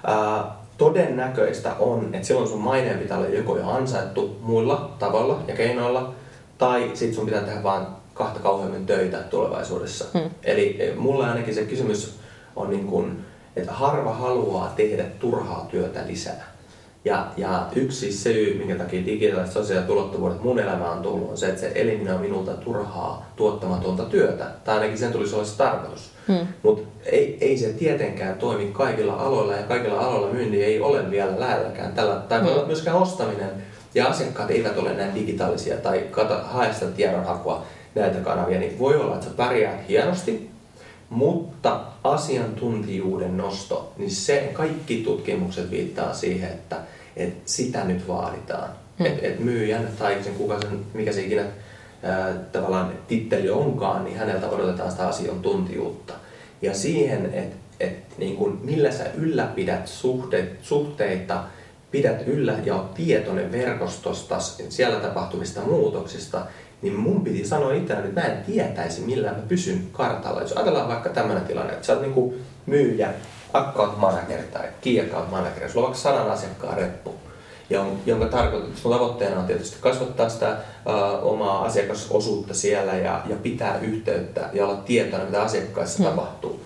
[0.07, 5.57] Ää, todennäköistä on, että silloin sun maineen pitää olla joko jo ansaittu muilla tavalla ja
[5.57, 6.15] keinoilla,
[6.59, 10.05] tai sitten sun pitää tehdä vain kahta kauheammin töitä tulevaisuudessa.
[10.13, 10.31] Hmm.
[10.43, 12.19] Eli e, mulla ainakin se kysymys
[12.57, 13.25] on niin kuin,
[13.57, 16.52] että harva haluaa tehdä turhaa työtä lisää.
[17.05, 21.49] Ja, ja yksi syy, minkä takia digitaaliset sosiaaliset ulottuvuudet mun elämään on tullut, on se,
[21.49, 24.45] että se eliminoi minulta turhaa tuottamatonta työtä.
[24.65, 26.11] Tai ainakin sen tulisi olla se tarkoitus.
[26.29, 26.47] Hmm.
[26.63, 31.41] Mutta ei, ei se tietenkään toimi kaikilla aloilla ja kaikilla aloilla myynti ei ole vielä
[31.41, 32.15] lähelläkään tällä.
[32.29, 32.67] Tai hmm.
[32.67, 33.51] myöskään ostaminen
[33.95, 38.97] ja asiakkaat eivät ole näin digitaalisia tai kata, hae sitä tiedonhakua näitä kanavia, niin voi
[38.97, 40.52] olla, että sä pärjäät hienosti,
[41.13, 46.77] mutta asiantuntijuuden nosto, niin se kaikki tutkimukset viittaa siihen, että,
[47.17, 48.69] että sitä nyt vaaditaan.
[48.99, 49.07] Hmm.
[49.07, 51.45] Että et myyjän tai sen kuka sen, mikä se ikinä
[52.03, 56.15] ää, tavallaan titteli onkaan, niin häneltä odotetaan sitä asiantuntijuutta.
[56.63, 61.45] Ja siihen, että et, niin kun, millä sä ylläpidät suhde, suhteita,
[61.91, 66.47] pidät yllä ja olet tietoinen verkostosta, siellä tapahtuvista muutoksista,
[66.83, 70.41] niin mun piti sanoa itselleni, että mä en tietäisi millään mä pysyn kartalla.
[70.41, 72.35] Jos ajatellaan vaikka tämmöinen tilanne, että sä oot niinku
[72.67, 73.15] myyjä,
[73.53, 77.15] account manager tai key account manager, sulla on vaikka sadan asiakkaan reppu,
[78.07, 84.51] jonka tarkoitus, tavoitteena on tietysti kasvattaa sitä uh, omaa asiakasosuutta siellä ja, ja pitää yhteyttä
[84.53, 86.11] ja olla tietoinen, mitä asiakkaissa hmm.
[86.11, 86.61] tapahtuu.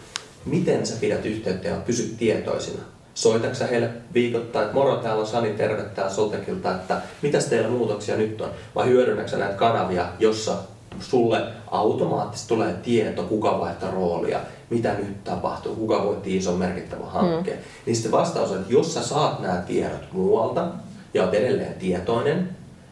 [0.44, 2.82] Miten sä pidät yhteyttä ja pysyt tietoisina?
[3.16, 8.16] Soitatko heille viikoittain, että moro, täällä on Sani, terve täällä Soltekilta, että mitäs teillä muutoksia
[8.16, 8.50] nyt on?
[8.74, 10.52] Vai hyödynnätkö näitä kanavia, jossa
[11.00, 17.58] sulle automaattisesti tulee tieto, kuka vaihtaa roolia, mitä nyt tapahtuu, kuka voitti ison merkittävän hankkeen.
[17.58, 17.64] Mm.
[17.86, 20.66] Niin sitten vastaus on, että jos sä saat nämä tiedot muualta
[21.14, 22.48] ja oot edelleen tietoinen,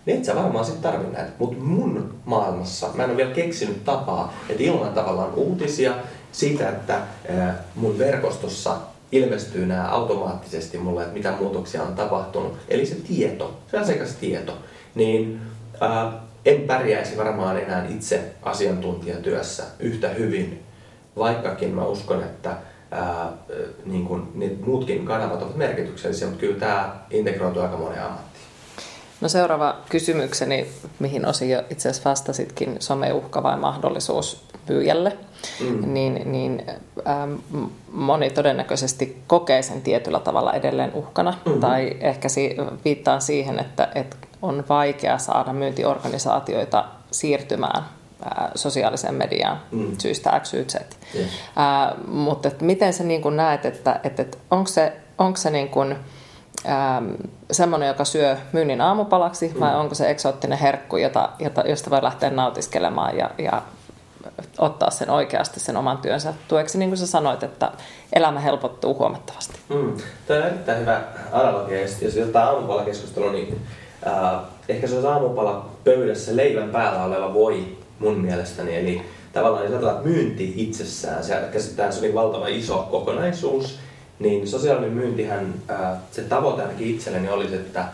[0.06, 1.32] niin et sä varmaan sitten tarvi näitä.
[1.38, 5.94] Mutta mun maailmassa, mä en ole vielä keksinyt tapaa, että ilman tavallaan uutisia
[6.32, 7.00] siitä, että
[7.74, 8.76] mun verkostossa
[9.16, 12.56] ilmestyy nämä automaattisesti mulle, että mitä muutoksia on tapahtunut.
[12.68, 14.58] Eli se tieto, se asiakastieto.
[14.94, 15.40] Niin
[15.80, 16.12] ää,
[16.44, 20.62] en pärjäisi varmaan enää itse asiantuntijatyössä yhtä hyvin,
[21.16, 22.56] vaikkakin mä uskon, että
[22.90, 23.32] ää,
[23.84, 28.44] niin kun, niin muutkin kanavat ovat merkityksellisiä, mutta kyllä tämä integroituu aika moneen ammattiin.
[29.20, 30.66] No seuraava kysymykseni,
[30.98, 35.18] mihin osin jo itse asiassa vastasitkin, someuhka vai mahdollisuus myyjälle,
[35.60, 35.94] mm.
[35.94, 36.62] niin, niin
[37.06, 37.34] ähm,
[37.92, 41.30] moni todennäköisesti kokee sen tietyllä tavalla edelleen uhkana.
[41.30, 41.60] Mm-hmm.
[41.60, 47.84] Tai ehkä si- viittaan siihen, että, että on vaikea saada myyntiorganisaatioita siirtymään
[48.24, 49.98] ää, sosiaaliseen mediaan mm.
[49.98, 50.74] syystä X, Y, Z.
[51.14, 51.30] Yes.
[51.56, 55.50] Ää, mutta että miten sä niin kuin näet, että, että, että onko se, onko se
[55.50, 55.96] niin kuin,
[57.50, 59.60] semmoinen, joka syö myynnin aamupalaksi, mm.
[59.60, 63.62] vai onko se eksoottinen herkku, jota, jota, josta voi lähteä nautiskelemaan ja, ja
[64.64, 67.72] ottaa sen oikeasti sen oman työnsä tueksi, niin kuin sä sanoit, että
[68.12, 69.58] elämä helpottuu huomattavasti.
[69.68, 69.96] Mm.
[70.26, 71.00] Tämä on erittäin hyvä
[71.32, 71.80] analogia.
[71.80, 73.60] Jos jotain aamupalakeskustelua, niin
[74.06, 78.76] äh, ehkä se olisi aamupala pöydässä leivän päällä oleva voi mun mielestäni.
[78.76, 83.78] Eli tavallaan jos ajatellaan myynti itsessään, se käsittää se niin valtava iso kokonaisuus,
[84.18, 87.88] niin sosiaalinen myyntihän, äh, se tavoite ainakin itselleni olisi, että äh,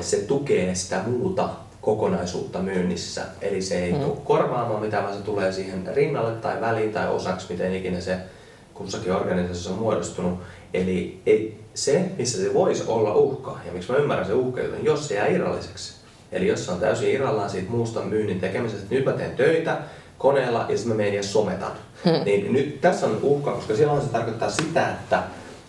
[0.00, 1.48] se tukee sitä muuta
[1.86, 3.22] kokonaisuutta myynnissä.
[3.42, 4.00] Eli se ei mm.
[4.00, 8.16] tule korvaamaan mitään, vaan se tulee siihen rinnalle tai väliin tai osaksi, miten ikinä se
[8.74, 10.38] kussakin organisaatiossa on muodostunut.
[10.74, 14.84] Eli ei, se, missä se voisi olla uhka, ja miksi mä ymmärrän se uhka, joten
[14.84, 15.94] jos se jää irralliseksi.
[16.32, 19.78] Eli jos se on täysin irrallaan siitä muusta myynnin tekemisestä, että nyt mä teen töitä
[20.18, 21.72] koneella ja sitten mä menen ja sometan.
[22.04, 22.24] Hmm.
[22.24, 25.22] Niin nyt tässä on uhka, koska silloin se tarkoittaa sitä, että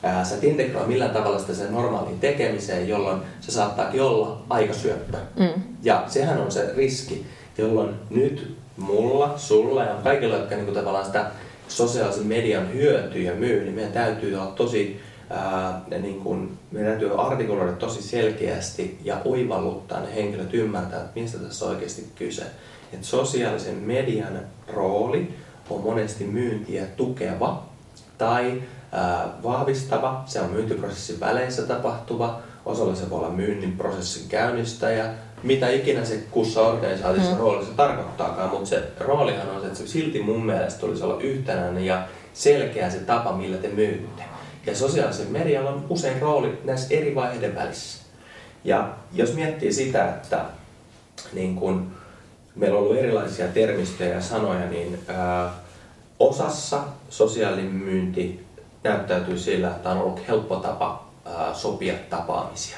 [0.08, 5.18] ää, sä et integroi millään tavalla sitä sen normaaliin tekemiseen, jolloin se saattaakin olla aikasyöppö.
[5.40, 5.62] Mm.
[5.84, 7.26] Ja sehän on se riski,
[7.58, 11.26] jolloin nyt mulla, sulla ja kaikilla, jotka niin kuin tavallaan sitä
[11.68, 17.72] sosiaalisen median hyötyjä myy, niin meidän täytyy olla tosi ää, niin kuin, meidän täytyy artikuloida
[17.72, 22.44] tosi selkeästi ja oivalluttaa ne henkilöt ymmärtää, että mistä tässä on oikeasti kyse.
[22.94, 24.40] Et sosiaalisen median
[24.74, 25.34] rooli
[25.70, 27.64] on monesti myyntiä tukeva
[28.18, 28.62] tai
[29.44, 36.06] vahvistava, se on myyntiprosessin väleissä tapahtuva, osalla se voi olla myynnin prosessin käynnistäjä, mitä ikinä
[36.06, 37.40] se kussa organisaatiossa mm.
[37.40, 41.86] roolissa tarkoittaakaan, mutta se roolihan on se, että se silti mun mielestä tulisi olla yhtenäinen
[41.86, 44.24] ja selkeä se tapa, millä te myytte.
[44.66, 48.04] Ja sosiaalisen medialla on usein rooli näissä eri vaiheiden välissä.
[48.64, 50.46] Ja jos miettii sitä, että
[51.34, 51.92] niin kun
[52.56, 55.54] meillä on ollut erilaisia termistöjä ja sanoja, niin ää,
[56.20, 58.47] osassa sosiaalinen myynti
[58.88, 61.08] näyttäytyy sillä, että on ollut helppo tapa
[61.54, 62.78] sopia tapaamisia.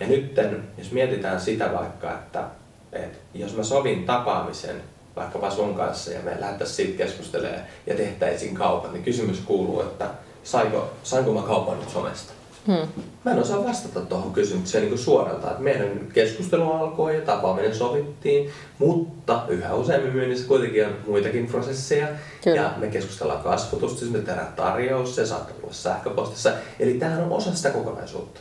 [0.00, 0.36] Ja nyt
[0.78, 2.44] jos mietitään sitä vaikka, että,
[2.92, 4.82] että jos mä sovin tapaamisen
[5.16, 10.06] vaikkapa sun kanssa ja me lähdettäisiin siitä keskustelemaan ja tehtäisiin kaupan, niin kysymys kuuluu, että
[10.44, 12.33] saiko, sainko mä kaupan nyt somesta?
[12.66, 13.02] Hmm.
[13.24, 15.50] Mä en osaa vastata tuohon kysymykseen niin suoralta.
[15.50, 22.08] Että meidän keskustelu alkoi ja tapaaminen sovittiin, mutta yhä useammin myynnissä kuitenkin on muitakin prosesseja.
[22.44, 22.56] Kyllä.
[22.56, 26.52] Ja me keskustellaan kasvutusta, me tehdään tarjous, se saattaa tulla sähköpostissa.
[26.80, 28.40] Eli tämähän on osa sitä kokonaisuutta.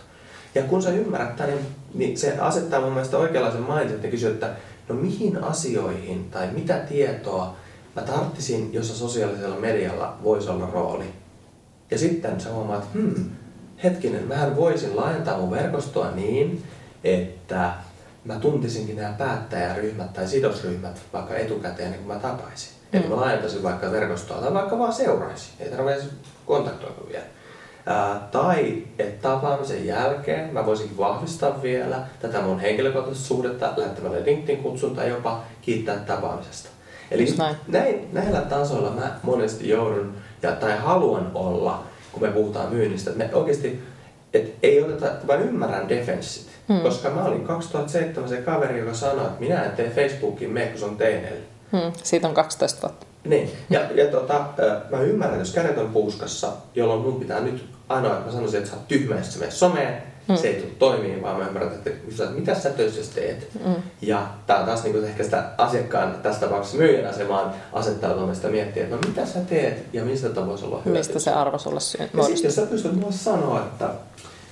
[0.55, 4.31] Ja kun sä ymmärrät tämän, niin, niin se asettaa mun mielestä oikeanlaisen mindsetin ja kysyy,
[4.31, 4.49] että
[4.89, 7.55] no mihin asioihin tai mitä tietoa
[7.95, 11.05] mä tarttisin, jossa sosiaalisella medialla voisi olla rooli.
[11.91, 13.25] Ja sitten sä huomaat, että hmm,
[13.83, 16.63] hetkinen, mähän voisin laajentaa mun verkostoa niin,
[17.03, 17.71] että
[18.25, 22.73] mä tuntisinkin nämä päättäjäryhmät tai sidosryhmät vaikka etukäteen niin kun mä tapaisin.
[22.91, 22.99] Mm.
[22.99, 25.53] Eli mä laajentaisin vaikka verkostoa tai vaikka vaan seuraisin.
[25.59, 26.05] Ei tarvitse
[26.45, 27.25] kontaktoida vielä.
[27.85, 34.95] Ää, tai että tapaamisen jälkeen mä voisinkin vahvistaa vielä tätä mun henkilökohtaista suhdetta lähettämällä LinkedIn-kutsun
[34.95, 36.69] tai jopa kiittää tapaamisesta.
[37.11, 37.55] Eli näin.
[37.67, 43.11] Näin, näillä tasoilla mä monesti joudun ja, tai haluan olla kun me puhutaan myynnistä.
[43.11, 43.83] Että me oikeasti,
[44.33, 46.47] et ei oteta, vaan ymmärrän defenssit.
[46.69, 46.81] Hmm.
[46.81, 50.79] Koska mä olin 2007 se kaveri, joka sanoi, että minä en tee Facebookin me, kun
[50.79, 51.45] se on teineillä.
[51.71, 51.91] Hmm.
[52.03, 53.05] Siitä on 12 vuotta.
[53.23, 54.45] Niin, ja, ja tota,
[54.89, 58.69] mä ymmärrän, jos kädet on puuskassa, jolloin mun pitää nyt ainoa, että mä sanoisin, että
[58.69, 60.35] sä oot tyhmä, että sä someen, mm.
[60.35, 61.89] se ei tule toimii, vaan mä ymmärrän, että
[62.35, 63.47] mitä sä töissä teet.
[63.65, 63.75] Mm.
[64.01, 68.95] Ja tää on taas niin ehkä sitä asiakkaan, tässä tapauksessa myyjän asemaan asettautumista miettiä, että
[68.95, 70.99] no mitä sä teet ja mistä tämä voisi olla hyötyä.
[70.99, 73.89] Mistä se arvo sulle syy- Ja sitten jos sä pystyt mulle sanoa, että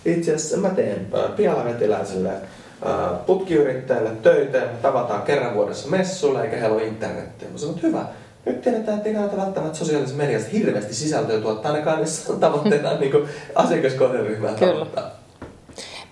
[0.05, 6.75] itse asiassa mä teen äh, pialavetiläiselle äh, putkiyrittäjälle töitä, tavataan kerran vuodessa messulla eikä heillä
[6.75, 7.47] ole internettiä.
[7.49, 8.05] Mä että hyvä,
[8.45, 13.13] nyt tiedetään, että ei kannata välttämättä sosiaalisessa mediassa hirveästi sisältöä tuottaa, ainakaan niissä tavoitteena niin
[13.55, 15.20] asiakaskohderyhmää tavoittaa.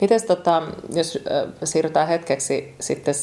[0.01, 1.19] Miten tota, jos
[1.63, 3.13] siirrytään hetkeksi sitten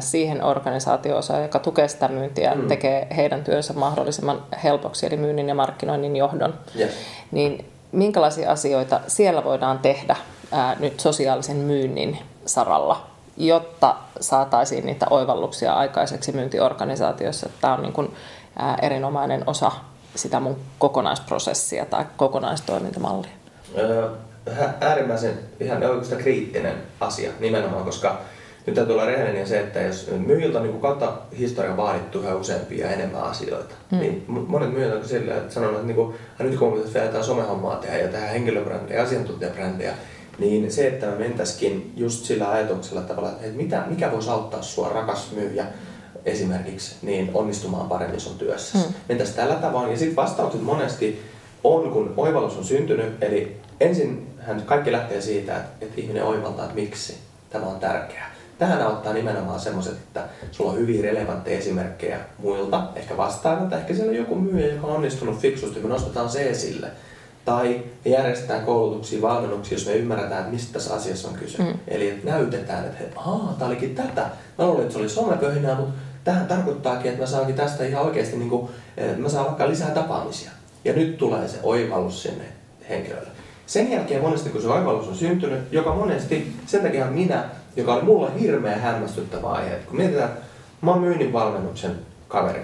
[0.00, 2.68] siihen organisaatio-osaan, joka tukee sitä myyntiä, mm.
[2.68, 6.90] tekee heidän työnsä mahdollisimman helpoksi, eli myynnin ja markkinoinnin johdon, yes.
[7.30, 10.16] niin minkälaisia asioita siellä voidaan tehdä
[10.52, 17.48] ää, nyt sosiaalisen myynnin saralla, jotta saataisiin niitä oivalluksia aikaiseksi myyntiorganisaatiossa.
[17.60, 18.14] Tämä on niin kuin,
[18.58, 19.72] ää, erinomainen osa
[20.14, 23.30] sitä mun kokonaisprosessia tai kokonaistoimintamallia.
[23.78, 24.10] Öö
[24.80, 28.20] äärimmäisen ihan oikeastaan kriittinen asia nimenomaan, koska
[28.66, 32.86] nyt täytyy olla rehellinen se, että jos myyjiltä on niin kautta historian vaadittu yhä useampia
[32.86, 33.98] ja enemmän asioita, mm.
[33.98, 37.24] niin monet myyjät on silleen, että sanoo, että niin kuin, nyt kun me vielä jotain
[37.24, 39.94] somehommaa tehdä ja tehdä henkilöbrändejä ja asiantuntijabrändejä,
[40.38, 44.88] niin se, että me mentäisikin just sillä ajatuksella tavalla, että mitä, mikä voisi auttaa sua
[44.88, 45.66] rakas myyjä
[46.24, 48.78] esimerkiksi niin onnistumaan paremmin sun työssä.
[48.78, 48.84] Mm.
[49.08, 49.90] Mentäis tällä tavoin.
[49.90, 51.22] Ja sitten vastaukset monesti
[51.64, 56.64] on, kun oivallus on syntynyt, eli ensin hän kaikki lähtee siitä, että, että ihminen oivaltaa,
[56.64, 57.18] että miksi
[57.50, 58.34] tämä on tärkeää.
[58.58, 64.10] Tähän auttaa nimenomaan semmoiset, että sulla on hyvin relevantteja esimerkkejä muilta, ehkä vastaavilta, ehkä siellä
[64.10, 66.90] on joku myyjä, joka on onnistunut fiksusti, kun nostetaan se esille.
[67.44, 71.62] Tai me järjestetään koulutuksia, valmennuksia, jos me ymmärretään, että mistä tässä asiassa on kyse.
[71.62, 71.74] Mm.
[71.88, 74.26] Eli että näytetään, että hei, aah, tämä olikin tätä.
[74.58, 78.36] Mä luulin, että se oli somepöhinää, mutta tähän tarkoittaakin, että mä saankin tästä ihan oikeasti,
[78.36, 80.50] niin kuin, että mä saan vaikka lisää tapaamisia.
[80.84, 82.44] Ja nyt tulee se oivallus sinne
[82.88, 83.33] henkilölle.
[83.66, 87.44] Sen jälkeen monesti, kun se oivallus on syntynyt, joka monesti, sen takia minä,
[87.76, 90.40] joka oli mulla hirveän hämmästyttävä aihe, kun mietitään, että
[90.80, 91.94] mä oon myynnin valmennuksen
[92.28, 92.62] kaveri,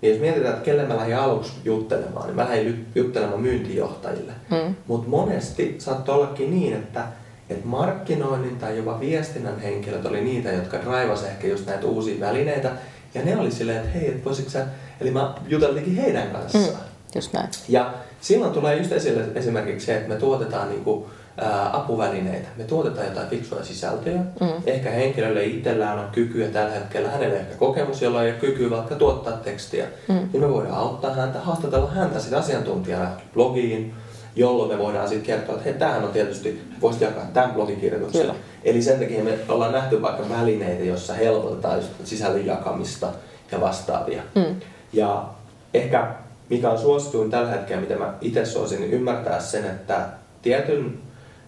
[0.00, 4.32] niin jos mietitään, että kelle mä lähdin aluksi juttelemaan, niin mä lähdin juttelemaan myyntijohtajille.
[4.50, 4.74] Mm.
[4.86, 7.04] Mutta monesti saattoi ollakin niin, että,
[7.50, 12.70] että markkinoinnin tai jopa viestinnän henkilöt oli niitä, jotka draivas ehkä just näitä uusia välineitä.
[13.14, 14.66] Ja ne oli silleen, että hei, et voisitko sä...
[15.00, 16.64] Eli mä juteltiinkin heidän kanssaan.
[16.64, 16.80] Mm.
[17.14, 17.48] Just näin.
[17.68, 21.04] Ja silloin tulee just esille esimerkiksi se, että me tuotetaan niin kuin,
[21.38, 22.48] ää, apuvälineitä.
[22.56, 24.16] Me tuotetaan jotain fiksuja sisältöjä.
[24.16, 24.48] Mm.
[24.66, 28.94] Ehkä henkilölle itsellään on kykyä tällä hetkellä, hänellä ehkä kokemus, jolla ei ole kykyä vaikka
[28.94, 29.86] tuottaa tekstiä.
[30.08, 30.28] Mm.
[30.32, 33.94] Niin me voidaan auttaa häntä, haastatella häntä sitten asiantuntijana blogiin,
[34.36, 38.20] jolloin me voidaan sitten kertoa, että hei, tämähän on tietysti, voisit jakaa tämän blogikirjoituksen.
[38.20, 38.34] Kyllä.
[38.64, 43.08] Eli sen takia me ollaan nähty vaikka välineitä, joissa helpotetaan sisällön jakamista
[43.52, 44.22] ja vastaavia.
[44.34, 44.60] Mm.
[44.92, 45.28] Ja
[45.74, 46.14] ehkä
[46.48, 50.06] mikä on suosituin tällä hetkellä, mitä mä itse suosin, niin ymmärtää sen, että
[50.42, 50.98] tietyn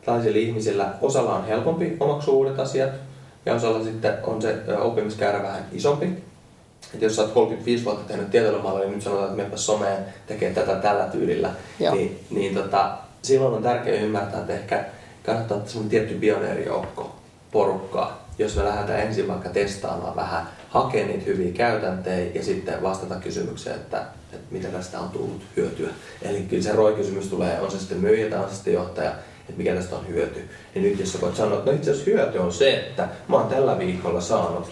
[0.05, 2.91] tällaisilla ihmisillä osalla on helpompi omaksua uudet asiat
[3.47, 6.29] ja osalla sitten on se oppimiskäärä vähän isompi.
[6.95, 10.53] Et jos sä oot 35 vuotta tehnyt tietyllä niin nyt sanotaan, että menepä someen tekee
[10.53, 11.51] tätä tällä tyylillä,
[11.93, 14.85] niin, niin tota, silloin on tärkeää ymmärtää, että ehkä
[15.23, 17.17] kannattaa ottaa semmoinen tietty pioneerijoukko
[17.53, 23.15] porukkaa, jos me lähdetään ensin vaikka testaamaan vähän, hakea niitä hyviä käytänteitä ja sitten vastata
[23.15, 25.89] kysymykseen, että, että mitä tästä on tullut hyötyä.
[26.23, 29.11] Eli kyllä se ROI-kysymys tulee, on se sitten myyjä tai on se sitten johtaja,
[29.49, 30.49] että mikä tästä on hyöty.
[30.75, 33.37] Niin nyt jos sä voit sanoa, että no itse asiassa hyöty on se, että mä
[33.37, 34.71] oon tällä viikolla saanut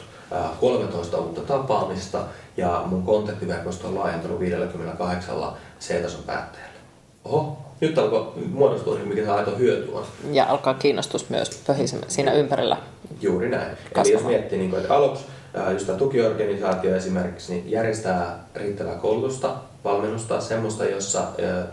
[0.61, 2.25] 13 uutta tapaamista
[2.57, 5.37] ja mun kontaktiverkosto on laajentunut 58
[5.81, 6.77] C-tason päättäjällä.
[7.25, 10.05] Oho, nyt alkoi muodostua, niin mikä se aito hyöty on.
[10.33, 11.63] Ja alkaa kiinnostus myös
[12.09, 12.77] siinä ympärillä.
[13.21, 13.71] Juuri näin.
[13.71, 14.07] Kasvamaan.
[14.07, 15.25] Eli jos miettii, niin kuin, että aluksi
[15.73, 21.25] just tämä tukiorganisaatio esimerkiksi niin järjestää riittävää koulutusta, valmennusta, semmoista, jossa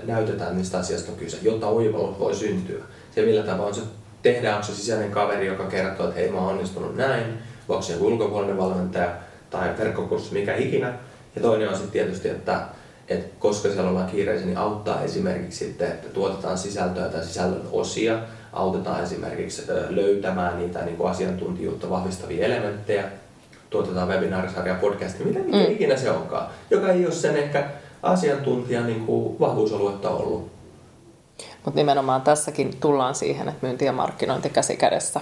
[0.04, 2.84] näytetään, mistä asiasta on kyse, jotta oivallus voi syntyä.
[3.16, 3.82] Se millä tavalla se
[4.22, 7.24] tehdään, onko se sisäinen kaveri, joka kertoo, että hei mä oon onnistunut näin,
[7.70, 9.10] onko se ulkopuolinen valmentaja
[9.50, 10.94] tai verkkokurssi, mikä ikinä.
[11.36, 12.62] Ja toinen on sitten tietysti, että,
[13.08, 18.20] että koska siellä ollaan kiireisiä, niin auttaa esimerkiksi sitten, että tuotetaan sisältöä tai sisällön osia,
[18.54, 23.04] autetaan esimerkiksi löytämään niitä niin kuin asiantuntijuutta vahvistavia elementtejä,
[23.74, 25.72] tuotetaan webinaarisarja, podcasti, mitä mm.
[25.72, 27.70] ikinä se onkaan, joka ei ole sen ehkä
[28.04, 30.52] asiantuntijan niin kuin vahvuusaluetta ollut.
[31.66, 35.22] Mutta nimenomaan tässäkin tullaan siihen, että myynti ja markkinointi käsi kädessä.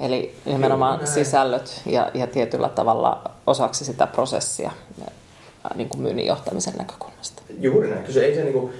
[0.00, 4.70] Eli nimenomaan Kyllä, sisällöt ja, ja tietyllä tavalla osaksi sitä prosessia
[5.74, 7.42] niin kuin myynnin johtamisen näkökulmasta.
[7.60, 8.02] Juuri näin.
[8.02, 8.72] Kyllä se, ei se, niin kuin,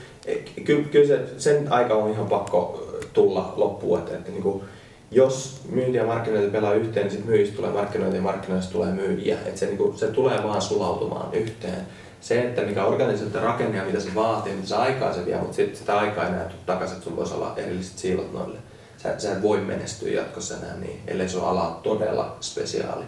[0.65, 4.65] kyllä, kyllä se, sen aika on ihan pakko tulla loppuun, että, että niin kuin,
[5.13, 9.39] jos myynti ja markkinointi pelaa yhteen, niin sitten myyjistä tulee markkinointi ja markkinoista tulee myyjiä.
[9.47, 11.87] Et se, niinku, se tulee vaan sulautumaan yhteen.
[12.21, 15.57] Se, että mikä organisaatio rakenne ja mitä se vaatii, mitä se aikaa se vie, mutta
[15.57, 18.59] sit sitä aikaa ei näytä takaisin, että sulla voisi olla erilliset siilot noille.
[18.97, 23.05] Sä, sä et voi menestyä jatkossa enää niin, ellei sun ala todella spesiaali.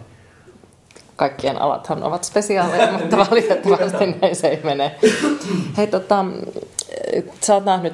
[1.15, 4.95] Kaikkien alathan ovat spesiaaleja, mutta valitettavasti näin se ei mene.
[5.77, 6.25] Hei, tota,
[7.41, 7.93] sä oot nähnyt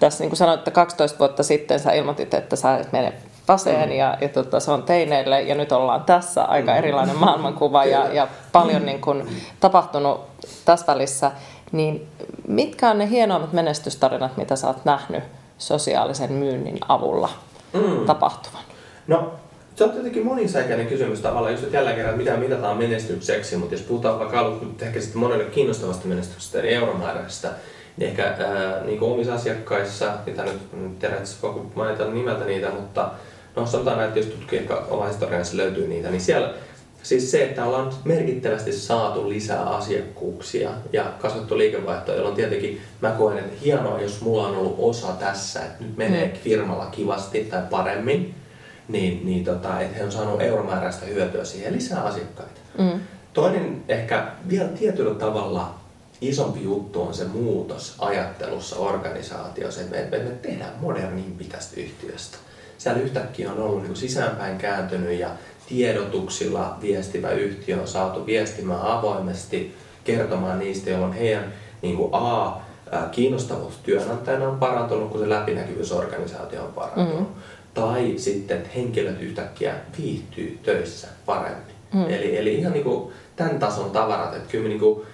[0.00, 3.12] tässä, niin kuin sanoit, että 12 vuotta sitten sä ilmoitit, että sä et mene
[3.52, 3.94] paseen mm.
[3.94, 6.78] ja, ja tota, se on teineille ja nyt ollaan tässä aika mm.
[6.78, 9.28] erilainen maailmankuva ja, ja paljon niin kuin,
[9.60, 10.20] tapahtunut
[10.64, 11.30] tässä välissä.
[11.72, 12.08] Niin
[12.48, 15.24] mitkä on ne hienoimmat menestystarinat, mitä sä oot nähnyt
[15.58, 17.28] sosiaalisen myynnin avulla
[17.72, 18.06] mm.
[18.06, 18.62] tapahtuvan?
[19.06, 19.32] No
[19.74, 23.82] se on tietenkin monisäikeinen kysymys tavallaan, just että jälleen kerran mitä mitataan menestykseksi, mutta jos
[23.82, 27.50] puhutaan vaikka ehkä sitten monelle kiinnostavasta menestyksestä, eli euromääräisestä,
[27.96, 32.70] niin ehkä ää, niin kuin omissa asiakkaissa, mitä nyt en tiedä, että mainita nimeltä niitä,
[32.70, 33.10] mutta
[33.56, 36.54] no sanotaan näin, että jos tutkii ehkä oma historiassa löytyy niitä, niin siellä
[37.02, 43.38] siis se, että ollaan merkittävästi saatu lisää asiakkuuksia ja kasvattu liikevaihtoa, jolloin tietenkin mä koen,
[43.38, 46.40] että hienoa, jos mulla on ollut osa tässä, että nyt menee mm.
[46.40, 48.34] firmalla kivasti tai paremmin,
[48.88, 52.60] niin, niin tota, että he on saanut euromääräistä hyötyä siihen lisää asiakkaita.
[52.78, 53.00] Mm.
[53.32, 55.74] Toinen ehkä vielä tietyllä tavalla
[56.20, 62.38] isompi juttu on se muutos ajattelussa organisaatiossa, että me, me tehdään modernimpi tästä yhtiöstä.
[62.82, 65.28] Siellä yhtäkkiä on ollut niin sisäänpäin kääntynyt ja
[65.68, 69.74] tiedotuksilla viestivä yhtiö on saatu viestimään avoimesti,
[70.04, 71.52] kertomaan niistä, jolloin heidän
[71.82, 72.56] niin kuin A,
[73.12, 77.20] kiinnostavuus työnantajana on parantunut, kun se läpinäkyvyys organisaatio on parantunut.
[77.20, 77.42] Mm-hmm.
[77.74, 81.74] Tai sitten, että henkilöt yhtäkkiä viihtyy töissä paremmin.
[81.94, 82.04] Mm.
[82.04, 85.06] Eli, eli ihan niin kuin tämän tason tavarat, että kyllä niin kuin,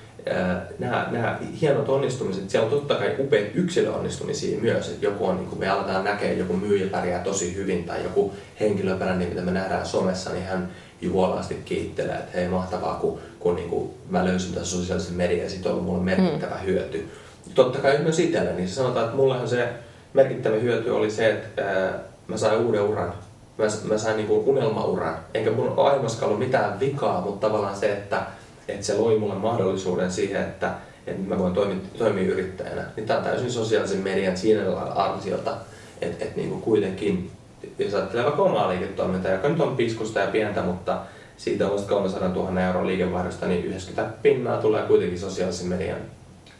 [0.78, 5.48] nämä, nämä hienot onnistumiset, siellä on totta kai upeat yksilöonnistumisia myös, että joku on, niin
[5.48, 9.86] kuin me aletaan näkeä, joku myyjä pärjää tosi hyvin tai joku henkilöperäinen, mitä me nähdään
[9.86, 10.68] somessa, niin hän
[11.00, 15.50] juolaasti kiittelee, että hei mahtavaa, kun, kun niin kuin mä löysin tässä sosiaalisen median ja
[15.50, 16.66] siitä on ollut mulle merkittävä mm.
[16.66, 17.08] hyöty.
[17.54, 19.68] Totta kai myös itselle, niin se sanotaan, että mullehan se
[20.12, 21.98] merkittävä hyöty oli se, että ää,
[22.28, 23.12] mä sain uuden uran.
[23.58, 25.18] Mä, mä sain niin kuin unelmauran.
[25.34, 28.22] Enkä mun aiemmaskaan ollut mitään vikaa, mutta tavallaan se, että
[28.68, 30.74] että se loi mulle mahdollisuuden siihen, että,
[31.06, 32.84] että mä voin toimia, toimia yrittäjänä.
[32.96, 35.56] Niin tämä on täysin sosiaalisen median siinä lailla arsiota,
[36.00, 37.30] että, että niin kuin kuitenkin,
[37.78, 41.00] jos ajattelee vaikka omaa liiketoimintaa, joka nyt on piskusta ja pientä, mutta
[41.36, 46.00] siitä on 300 000 euron liikevaihdosta, niin 90 pinnaa tulee kuitenkin sosiaalisen median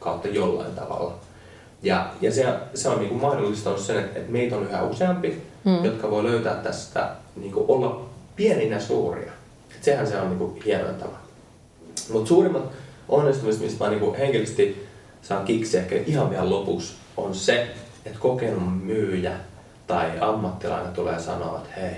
[0.01, 1.15] kautta jollain tavalla.
[1.83, 5.43] Ja, ja se, se on niin kuin mahdollistanut sen, että, että meitä on yhä useampi,
[5.65, 5.85] mm.
[5.85, 9.33] jotka voi löytää tästä, niin kuin olla pieninä suuria.
[9.77, 11.28] Et sehän se on niin kuin hienointava.
[12.13, 12.73] Mutta suurimmat
[13.09, 14.87] onnistumiset, mistä mä niinku henkilösti
[15.23, 17.71] saan kiksi ehkä ihan vielä lopuksi, on se,
[18.07, 19.33] että kokenut myyjä
[19.87, 21.97] tai ammattilainen tulee sanoa, että hei,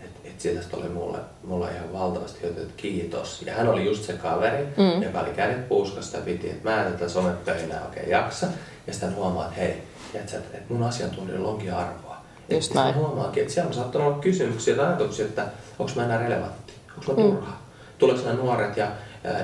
[0.00, 3.42] että et siitä oli mulle, mulle ihan valtavasti hyötyä, että kiitos.
[3.46, 5.02] Ja hän oli just se kaveri, mm.
[5.02, 8.46] joka oli kädet puuskasta ja piti, että mä en tätä somepöinää oikein jaksa.
[8.86, 9.82] Ja sitten huomaa, että hei,
[10.14, 12.16] että, että mun asiantuntijoilla onkin arvoa.
[12.48, 12.94] Just et näin.
[12.94, 15.46] Huomaakin, että siellä on saattanut olla kysymyksiä tai ajatuksia, että
[15.78, 17.50] onko mä enää relevantti, onko mä turha.
[17.50, 17.56] Mm.
[17.98, 18.88] Tuleeko nämä nuoret ja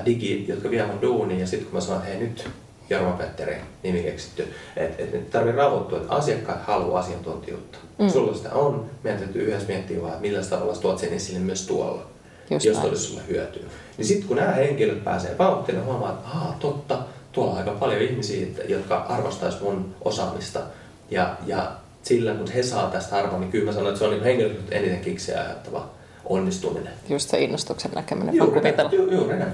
[0.05, 2.49] digi, jotka vie mun duuniin ja sitten kun mä sanon, että hei nyt
[2.89, 7.77] Jorma Petteri nimi keksitty, että et, et tarvii rauhoittua, että asiakkaat haluaa asiantuntijuutta.
[7.99, 8.09] Mm.
[8.09, 11.67] Sulla sitä on, meidän täytyy yhdessä miettiä vaan, että millä tavalla tuot sen esille myös
[11.67, 12.05] tuolla,
[12.49, 13.63] Just jos olisi sulle hyötyä.
[13.97, 16.99] Niin sitten kun nämä henkilöt pääsee vauhtiin, ne huomaa, että Aa, totta,
[17.31, 20.59] tuolla on aika paljon ihmisiä, jotka arvostaisi mun osaamista.
[21.11, 21.71] Ja, ja
[22.03, 24.57] sillä kun he saa tästä arvoa, niin kyllä mä sanon, että se on niin henkilöt
[24.71, 25.89] eniten kiksiä ajattava
[26.31, 26.93] onnistuminen.
[27.09, 28.35] Just se innostuksen näkeminen.
[28.35, 28.75] Juuri näin.
[28.91, 29.53] Ju, juuri näin.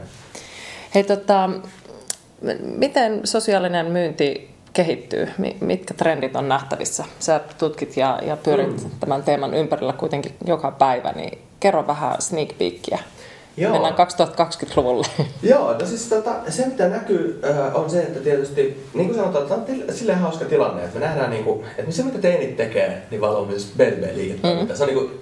[0.95, 1.49] Hei, tota,
[2.61, 5.29] miten sosiaalinen myynti kehittyy?
[5.61, 7.05] Mitkä trendit on nähtävissä?
[7.19, 8.89] Sä tutkit ja, ja pyörit mm.
[8.99, 12.97] tämän teeman ympärillä kuitenkin joka päivä, niin kerro vähän sneak peekia.
[13.57, 13.73] Joo.
[13.73, 15.07] Mennään 2020-luvulle.
[15.43, 19.43] Joo, no siis tota, se mitä näkyy äh, on se, että tietysti, niin kuin sanotaan,
[19.43, 23.01] että on silleen hauska tilanne, että me nähdään, niin kuin, että se mitä teinit tekee,
[23.11, 24.73] niin valuu myös BNB-liiketoiminta.
[24.73, 24.77] Mm.
[24.77, 25.21] Se on niin kuin,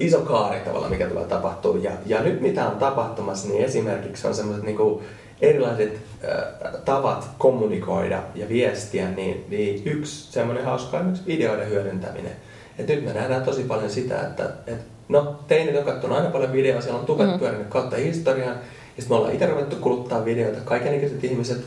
[0.00, 1.76] iso kaari tavalla, mikä tulee tapahtuu.
[1.76, 5.04] Ja, ja nyt mitä on tapahtumassa, niin esimerkiksi on semmoiset niin kuin,
[5.40, 12.32] erilaiset äh, tavat kommunikoida ja viestiä, niin, niin yksi semmoinen hauska on videoiden hyödyntäminen.
[12.78, 16.52] Et nyt me nähdään tosi paljon sitä, että, että No, teinit on katsonut aina paljon
[16.52, 17.38] videoa, siellä on tukat mm.
[17.38, 18.56] pyörinyt kautta historian.
[18.96, 21.58] Ja sitten me ollaan itse ruvettu kuluttaa videoita, kaikenikäiset ihmiset.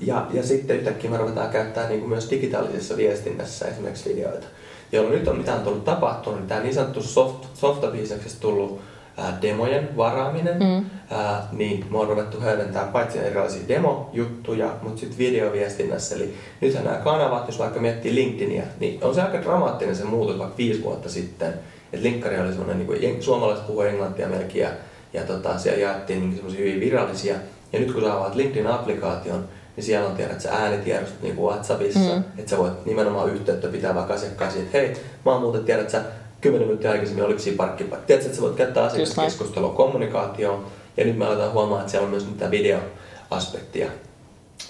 [0.00, 4.46] Ja, ja sitten yhtäkkiä me ruvetaan käyttää niin kuin myös digitaalisessa viestinnässä esimerkiksi videoita.
[4.92, 8.80] Jolloin nyt on mitä on tullut tapahtunut, niin tämä niin sanottu soft, softabisneksessä tullut
[9.16, 10.84] ää, demojen varaaminen, mm.
[11.10, 16.14] ää, niin me on ruvettu hyödyntää paitsi erilaisia demojuttuja, mutta sitten videoviestinnässä.
[16.14, 20.38] Eli nythän nämä kanavat, jos vaikka miettii LinkedInia, niin on se aika dramaattinen se muutos
[20.38, 21.54] vaikka viisi vuotta sitten
[21.92, 24.70] et linkkari oli semmoinen, niin kuin, suomalaiset puhuivat englantia melkein ja,
[25.12, 27.34] ja tota, siellä jaettiin niin semmoisia hyvin virallisia.
[27.72, 32.16] Ja nyt kun sä avaat LinkedIn-applikaation, niin siellä on tiedät, että äänitiedostot niin kuin WhatsAppissa,
[32.16, 32.24] mm.
[32.38, 35.92] että sä voit nimenomaan yhteyttä pitää vaikka asiakkaisiin, että hei, mä oon muuten tiedät, että
[35.92, 36.04] sä
[36.40, 38.06] 10 minuuttia aikaisemmin oliko siinä parkkipaikka.
[38.06, 40.66] Tiedätkö, että sä voit käyttää asiakaskeskustelua kommunikaatioon,
[40.96, 43.90] ja nyt me aletaan huomaa, että siellä on myös niitä videoaspektia.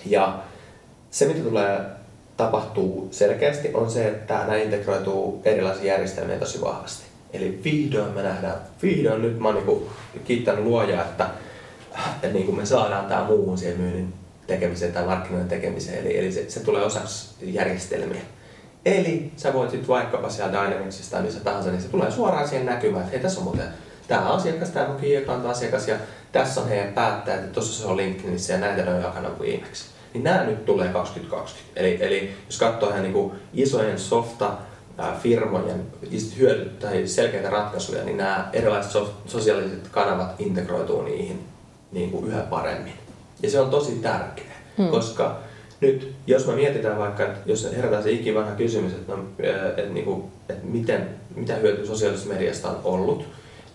[0.06, 0.38] Ja
[1.10, 1.80] se, mitä tulee
[2.36, 7.11] tapahtuu selkeästi, on se, että nämä integroituu erilaisiin järjestelmiin tosi vahvasti.
[7.32, 9.90] Eli vihdoin me nähdään, vihdoin nyt mä oon niin
[10.24, 11.26] kiittänyt luojaa, että,
[12.14, 14.14] että niin kuin me saadaan tämä muuhun siihen myynnin
[14.46, 15.98] tekemiseen tai markkinoiden tekemiseen.
[15.98, 18.20] Eli, eli se, se tulee osaksi järjestelmiä.
[18.84, 22.66] Eli sä voit sitten vaikkapa siellä Dynamicsista tai missä tahansa, niin se tulee suoraan siihen
[22.66, 23.66] näkymään, että hei tässä on muuten
[24.08, 25.96] tämä asiakas, tämä on kiekanta asiakas ja
[26.32, 29.84] tässä on heidän päättäjät, että tuossa se on LinkedInissä ja näitä on jakanut viimeksi.
[30.14, 31.80] Niin nämä nyt tulee 2020.
[31.80, 34.52] Eli, eli jos katsoo ihan niin kuin isojen softa
[35.22, 35.86] firmojen
[36.38, 41.44] hyödyt tai selkeitä ratkaisuja, niin nämä erilaiset sosiaaliset kanavat integroituu niihin
[41.92, 42.92] niin kuin yhä paremmin.
[43.42, 44.88] Ja se on tosi tärkeää, hmm.
[44.88, 45.40] koska
[45.80, 50.04] nyt jos me mietitään vaikka, että jos herätään se ikivanha kysymys, että, no, että, niin
[50.04, 53.24] kuin, että miten, mitä hyötyä sosiaalisesta mediasta on ollut,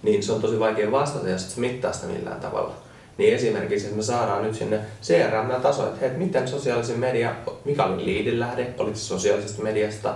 [0.04, 2.74] niin se on tosi vaikea vastata, jos se mittaa sitä millään tavalla.
[3.18, 7.86] Niin esimerkiksi, että me saadaan nyt sinne CRM-tasolle, että, hei, että miten sosiaalisen media, mikä
[7.86, 10.16] oli liidin lähde, oliko se sosiaalisesta mediasta,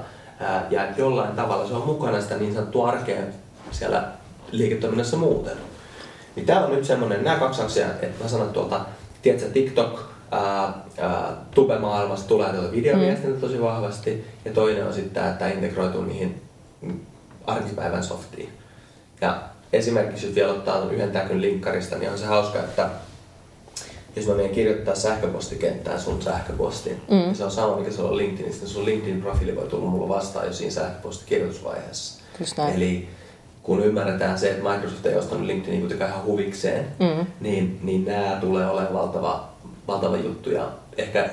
[0.69, 3.21] ja että jollain tavalla se on mukana sitä niin sanottua arkea
[3.71, 4.03] siellä
[4.51, 5.57] liiketoiminnassa muuten.
[6.35, 8.79] Niin tää on nyt semmonen, nämä kaksi asiaa, että mä sanon tuolta,
[9.21, 13.41] tiedätkö, TikTok, ää, ää, tube-maailmassa tulee tuota videoviestintä mm.
[13.41, 16.41] tosi vahvasti, ja toinen on sitten tämä, että integroituu niihin
[17.47, 18.49] arkipäivän softiin.
[19.21, 19.41] Ja
[19.73, 22.89] esimerkiksi jos vielä ottaa yhden täkyn linkkarista, niin on se hauska, että
[24.15, 27.15] jos mä menen kirjoittaa sähköpostikenttään sun sähköpostiin, mm.
[27.15, 30.47] niin se on sama, mikä se on LinkedInistä, niin sun LinkedIn-profiili voi tulla mulle vastaan
[30.47, 32.23] jo siinä sähköpostikirjoitusvaiheessa.
[32.75, 33.07] Eli
[33.63, 37.25] kun ymmärretään se, että Microsoft ei ostanut LinkedInin kuitenkaan ihan huvikseen, mm.
[37.39, 39.49] niin, niin nämä tulee olemaan valtava,
[39.87, 40.49] valtava juttu.
[40.49, 41.29] Ja ehkä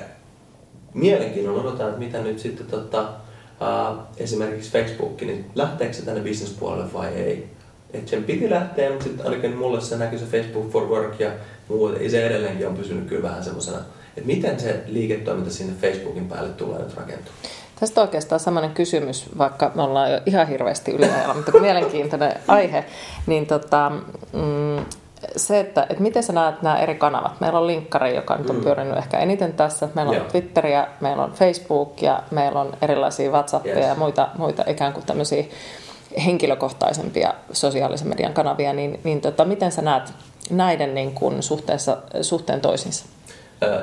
[0.93, 6.93] mielenkiinnolla odotetaan, että mitä nyt sitten tota, uh, esimerkiksi Facebook, niin lähteekö se tänne business-puolelle
[6.93, 7.49] vai ei.
[7.93, 11.31] Et sen piti lähteä, mutta sitten ainakin mulle se näkyy se Facebook for Work ja
[11.69, 13.77] muu, se edelleenkin on pysynyt kyllä vähän semmoisena,
[14.17, 17.33] että miten se liiketoiminta sinne Facebookin päälle tulee nyt rakentua.
[17.79, 22.33] Tästä on oikeastaan sellainen kysymys, vaikka me ollaan jo ihan hirveästi yliajalla, mutta kun mielenkiintoinen
[22.47, 22.85] aihe,
[23.27, 23.91] niin tota,
[24.33, 24.85] mm,
[25.35, 27.41] se, että, että miten sä näet nämä eri kanavat.
[27.41, 28.63] Meillä on linkkari, joka nyt on mm.
[28.63, 29.89] pyörinyt ehkä eniten tässä.
[29.95, 30.27] Meillä on yeah.
[30.27, 33.87] Twitteriä, meillä on Facebook ja meillä on erilaisia WhatsAppia yes.
[33.87, 35.43] ja muita, muita ikään kuin tämmöisiä
[36.25, 38.73] henkilökohtaisempia sosiaalisen median kanavia.
[38.73, 40.13] Niin, niin tota, miten sä näet
[40.49, 43.05] näiden niin kuin suhteessa, suhteen toisinsa?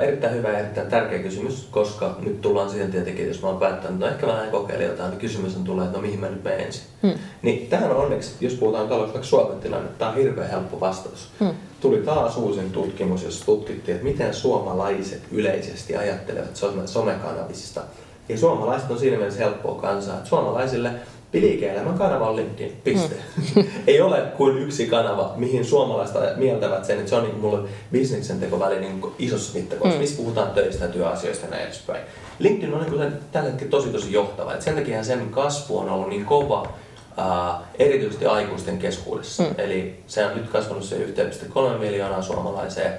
[0.01, 3.99] Erittäin hyvä ja erittäin tärkeä kysymys, koska nyt tullaan siihen tietenkin, jos mä oon päättänyt,
[3.99, 6.59] no ehkä vähän kokeilla jotain, niin kysymys on tulee, että no mihin mä nyt menen
[6.59, 6.83] ensin.
[7.03, 7.13] Hmm.
[7.41, 11.29] Niin tähän on onneksi, jos puhutaan talous vaikka Suomen tilanne, tämä on hirveän helppo vastaus.
[11.39, 11.53] Hmm.
[11.81, 16.55] Tuli taas uusin tutkimus, jossa tutkittiin, että miten suomalaiset yleisesti ajattelevat
[16.85, 17.81] somekanavisista.
[18.29, 20.91] Ja suomalaiset on siinä mielessä helppoa kansaa, että suomalaisille
[21.33, 23.15] Liike-elämän kanava on LinkedIn, piste.
[23.55, 23.63] Mm.
[23.87, 28.39] Ei ole kuin yksi kanava, mihin suomalaiset mieltävät sen, että se on niin mulle bisneksen
[28.39, 30.01] tekoväli niin isossa mittakossa, mm.
[30.01, 32.03] missä puhutaan töistä ja työasioista ja näin edespäin.
[32.39, 34.53] LinkedIn on niin tällä hetkellä tosi tosi johtava.
[34.53, 39.43] Et sen takia sen kasvu on ollut niin kova, uh, erityisesti aikuisten keskuudessa.
[39.43, 39.55] Mm.
[39.57, 42.93] Eli se on nyt kasvanut se 1,3 miljoonaa suomalaiseen.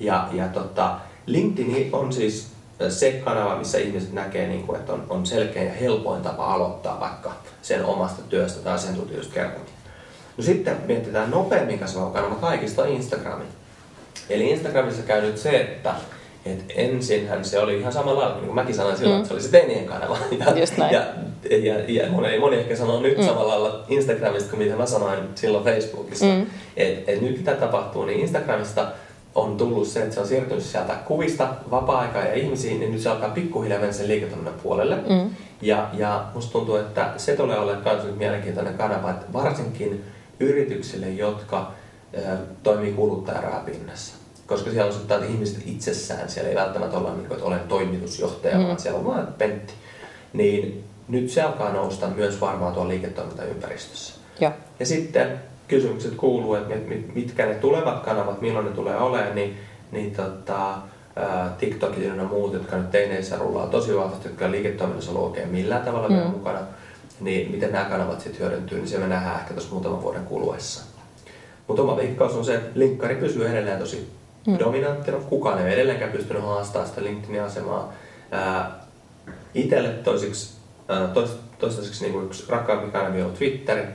[0.00, 0.96] Ja, ja tota,
[1.26, 2.53] LinkedIn on siis
[2.90, 7.00] se kanava, missä ihmiset näkee, niin kuin, että on, on selkeä ja helpoin tapa aloittaa
[7.00, 7.32] vaikka
[7.62, 9.74] sen omasta työstä tai asiantuntijuudesta kertominen.
[10.36, 13.44] No sitten mietitään nopeammin kasvava kanava kaikista Instagrami.
[14.30, 15.94] Eli Instagramissa käy nyt se, että
[16.46, 19.18] et ensinhän se oli ihan samalla niin kuin mäkin sanoin silloin, mm.
[19.18, 20.18] että se oli se teinien kanava.
[20.38, 20.94] Ja, Just näin.
[20.94, 21.04] ja,
[21.50, 23.24] ja, ja moni, moni ehkä sanoo nyt mm.
[23.24, 26.26] samalla lailla Instagramista kuin mitä mä sanoin silloin Facebookissa.
[26.26, 26.46] Mm.
[26.76, 28.86] Et, et nyt mitä tapahtuu, niin Instagramista
[29.34, 33.08] on tullut se, että se on siirtynyt sieltä kuvista vapaa-aikaa ja ihmisiin, niin nyt se
[33.08, 34.96] alkaa pikkuhiljaa mennä sen liiketoiminnan puolelle.
[34.96, 35.30] Mm.
[35.62, 40.04] Ja, ja musta tuntuu, että se tulee olemaan myös nyt mielenkiintoinen kanava, että varsinkin
[40.40, 41.72] yrityksille, jotka
[42.18, 44.14] äh, toimii kuluttajarahapinnassa.
[44.46, 48.58] Koska siellä on sitten ihmiset itsessään, siellä ei välttämättä olla niin kuin, että olen toimitusjohtaja,
[48.58, 48.64] mm.
[48.64, 49.72] vaan siellä on vain pentti.
[50.32, 54.14] Niin nyt se alkaa nousta myös varmaan tuolla liiketoimintaympäristössä.
[54.40, 56.74] Ja, ja sitten kysymykset kuuluu, että
[57.14, 59.56] mitkä ne tulevat kanavat, milloin ne tulee olemaan, niin,
[59.92, 60.74] niin tota,
[61.58, 66.08] TikTokit ja muut, jotka nyt teineissä rullaa tosi vahvasti, jotka liiketoiminnassa ollut oikein millään tavalla
[66.08, 66.14] mm.
[66.14, 66.60] mukana,
[67.20, 70.84] niin miten nämä kanavat sitten hyödyntyy, niin se me nähdään ehkä tuossa muutaman vuoden kuluessa.
[71.66, 74.10] Mutta oma veikkaus on se, että linkkari pysyy edelleen tosi
[74.46, 74.58] mm.
[74.58, 75.18] dominanttina.
[75.18, 77.92] Kukaan ei edelleenkään pystynyt haastamaan sitä LinkedInin asemaa.
[79.54, 80.56] Itselle toisiksi,
[81.58, 83.86] toistaiseksi niin yksi rakkaampi kanavi on Twitter,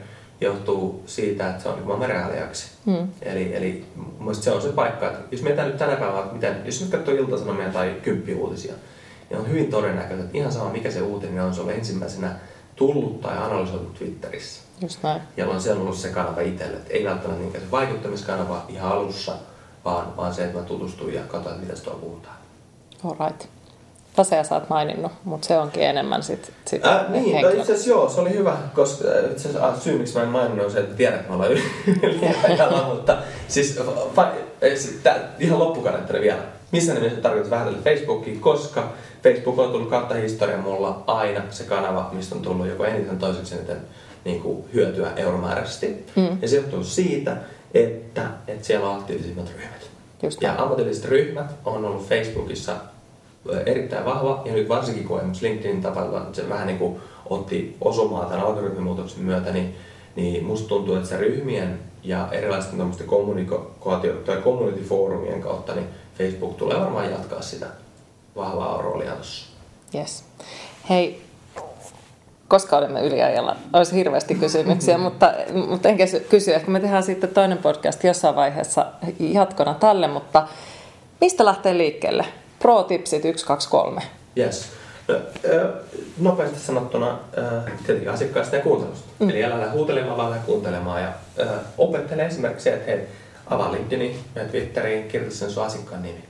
[0.42, 2.72] johtuu siitä, että se on niin maailman reaaliaksi.
[2.86, 3.08] Mm.
[3.22, 3.86] Eli, eli
[4.20, 7.14] mielestäni se on se paikka, että jos mietitään nyt tänä päivänä, miten, jos nyt katsoo
[7.14, 8.74] iltasanomia tai kymppiuutisia,
[9.30, 12.36] niin on hyvin todennäköistä, että ihan sama mikä se uutinen on, se on ensimmäisenä
[12.76, 14.62] tullut tai analysoitu Twitterissä.
[14.82, 15.22] Just näin.
[15.38, 16.78] Jolloin se on ollut se kanava itselle.
[16.78, 19.36] Että ei välttämättä niinkään se vaikuttamiskanava ihan alussa,
[19.86, 22.36] vaan, vaan se, että mä tutustun ja katson, että mitä tuolla puhutaan.
[23.04, 23.34] All
[24.20, 27.90] Taseja sä oot maininnut, mutta se onkin enemmän sit, sit äh, Niin, no itse asiassa
[27.90, 30.72] joo, se oli hyvä, koska äh, itse asiassa ah, syy miksi mä en maininnut on
[30.72, 31.52] se, että tiedän, että mä olen
[32.04, 33.18] yliajalla, mutta
[33.48, 33.80] siis,
[34.16, 36.40] fa, siis tää, ihan loppukalentteri vielä.
[36.72, 38.92] Missä nimessä tarkoitus vähätellä Facebookia, koska
[39.24, 43.56] Facebook on tullut kautta historian mulla aina se kanava, mistä on tullut joko eniten toiseksi
[43.56, 43.78] eniten
[44.26, 46.06] niin kuin hyötyä euromääräisesti.
[46.16, 46.38] Mm.
[46.42, 47.38] Ja se johtuu siitä,
[47.74, 49.90] että, että siellä on aktiivisimmat ryhmät.
[50.24, 52.74] Just ja ammatilliset ryhmät on ollut Facebookissa
[53.66, 58.26] erittäin vahva ja nyt varsinkin kun esimerkiksi LinkedIn tapalla se vähän niin kuin otti osumaa
[58.26, 59.76] tämän algoritmimuutoksen myötä, niin,
[60.16, 65.88] niin musta tuntuu, että se ryhmien ja erilaisten kommunikaatio- tai community-foorumien kautta niin
[66.18, 67.66] Facebook tulee varmaan jatkaa sitä
[68.36, 69.50] vahvaa roolia tuossa.
[69.96, 70.24] Yes.
[70.90, 71.22] Hei,
[72.48, 75.34] koska olemme yliajalla, olisi hirveästi kysymyksiä, mutta,
[75.70, 76.54] mutta enkä kysy.
[76.54, 78.86] Ehkä me tehdään sitten toinen podcast jossain vaiheessa
[79.20, 80.48] jatkona tälle, mutta
[81.22, 82.26] mistä lähtee liikkeelle?
[82.60, 84.02] Pro-tipsit 1, 2, 3.
[84.38, 84.70] Yes.
[85.08, 85.16] No,
[86.20, 87.20] nopeasti sanottuna
[87.86, 89.10] tietenkin asiakkaasta ja kuuntelusta.
[89.20, 89.30] Mm.
[89.30, 91.14] Eli älä lähde huutelemaan, vaan lähde kuuntelemaan ja
[91.78, 93.08] opettele esimerkiksi se, että hei,
[93.48, 96.24] avaa LinkedInin, mene Twitteriin, kirjoita sen sun asiakkaan nimi.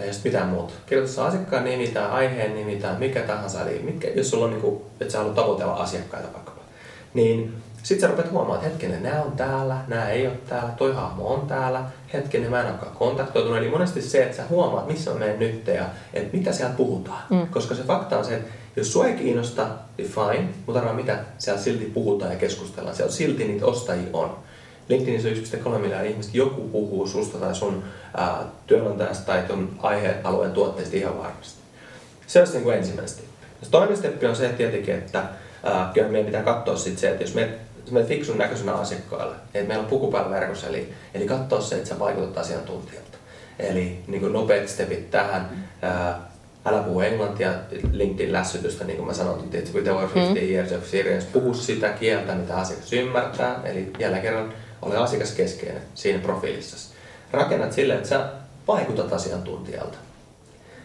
[0.00, 0.74] Ja sitten mitään muuta.
[0.86, 3.62] Kirjoita sen asiakkaan nimi tai aiheen nimi tai mikä tahansa.
[3.62, 6.60] Eli mitkä, jos sulla on, niin kuin, että sä haluat tavoitella asiakkaita vaikkapa,
[7.14, 10.94] niin sitten sä rupeat huomaamaan, että hetkinen, nämä on täällä, nämä ei ole täällä, toi
[10.94, 13.58] hahmo on täällä, hetkinen, mä en olekaan kontaktoitunut.
[13.58, 17.22] Eli monesti se, että sä huomaat, missä on meidän nyt ja että mitä siellä puhutaan.
[17.30, 17.46] Mm.
[17.46, 19.66] Koska se fakta on se, että jos sua ei kiinnosta,
[19.98, 22.96] niin fine, mutta arvaa mitä siellä silti puhutaan ja keskustellaan.
[22.96, 24.36] Siellä silti niitä ostajia on.
[24.88, 27.82] LinkedInissä on 1,3 miljoonaa ihmistä, joku puhuu susta tai sun
[28.16, 31.58] ää, työnantajasta tai tuon aihealueen tuotteista ihan varmasti.
[32.26, 33.30] Se olisi niin kuin ensimmäinen steppi.
[33.70, 35.24] Toinen steppi on se että tietenkin, että
[35.62, 37.48] ää, kyllä meidän pitää katsoa sit se, että jos me
[38.06, 43.18] fiksun näköisenä asiakkaalle, että meillä on pukupäällä eli, eli katsoa se, että sä vaikutat asiantuntijalta.
[43.58, 46.20] Eli niin nopeat stepit tähän, ää,
[46.64, 47.52] älä puhu englantia,
[47.92, 50.52] LinkedIn lässytystä, niin kuin mä sanoin, että with over 50 mm.
[50.52, 56.18] years of experience, puhu sitä kieltä, mitä asiakas ymmärtää, eli jälleen kerran ole asiakaskeskeinen siinä
[56.18, 56.94] profiilissa.
[57.32, 58.28] Rakennat sille, että sä
[58.68, 59.98] vaikutat asiantuntijalta.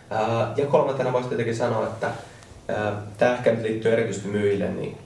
[0.10, 2.10] Ää, ja kolmantena voisi tietenkin sanoa, että
[3.18, 4.98] tämä ehkä nyt liittyy erityisesti myyjille, niin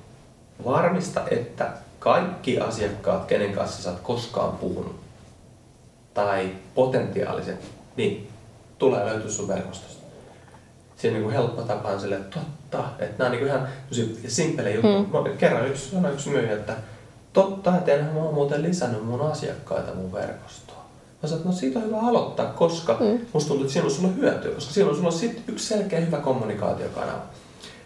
[0.66, 1.70] varmista, että
[2.04, 4.96] kaikki asiakkaat, kenen kanssa sä oot koskaan puhunut,
[6.14, 8.30] tai potentiaaliset, niin
[8.78, 10.04] tulee löytyä sun verkostosta.
[10.98, 13.68] Se on niin kuin helppo tapa on sille, että totta, että nämä on niin ihan
[14.28, 15.22] simppele juttu.
[15.24, 15.38] Hmm.
[15.38, 16.76] Kerran yksi sanoi yksi myyjä, että
[17.34, 20.80] totta, että enhän mä oon muuten lisännyt mun asiakkaita mun verkostoon.
[21.24, 23.20] Mä sanoin, että no siitä on hyvä aloittaa, koska hmm.
[23.34, 26.18] musta tuntuu, että siinä on sulle hyötyä, koska silloin sulla on sit yksi selkeä hyvä
[26.18, 27.22] kommunikaatiokanava.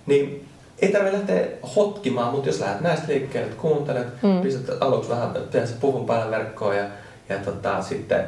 [0.06, 0.48] Niin
[0.82, 4.42] ei tarvitse lähteä hotkimaan, mutta jos lähdet näistä liikkeelle, kuuntelet, mm.
[4.42, 6.84] pistät aluksi vähän tehdä se puvun päälle verkkoon ja,
[7.30, 8.26] ja tota, sitten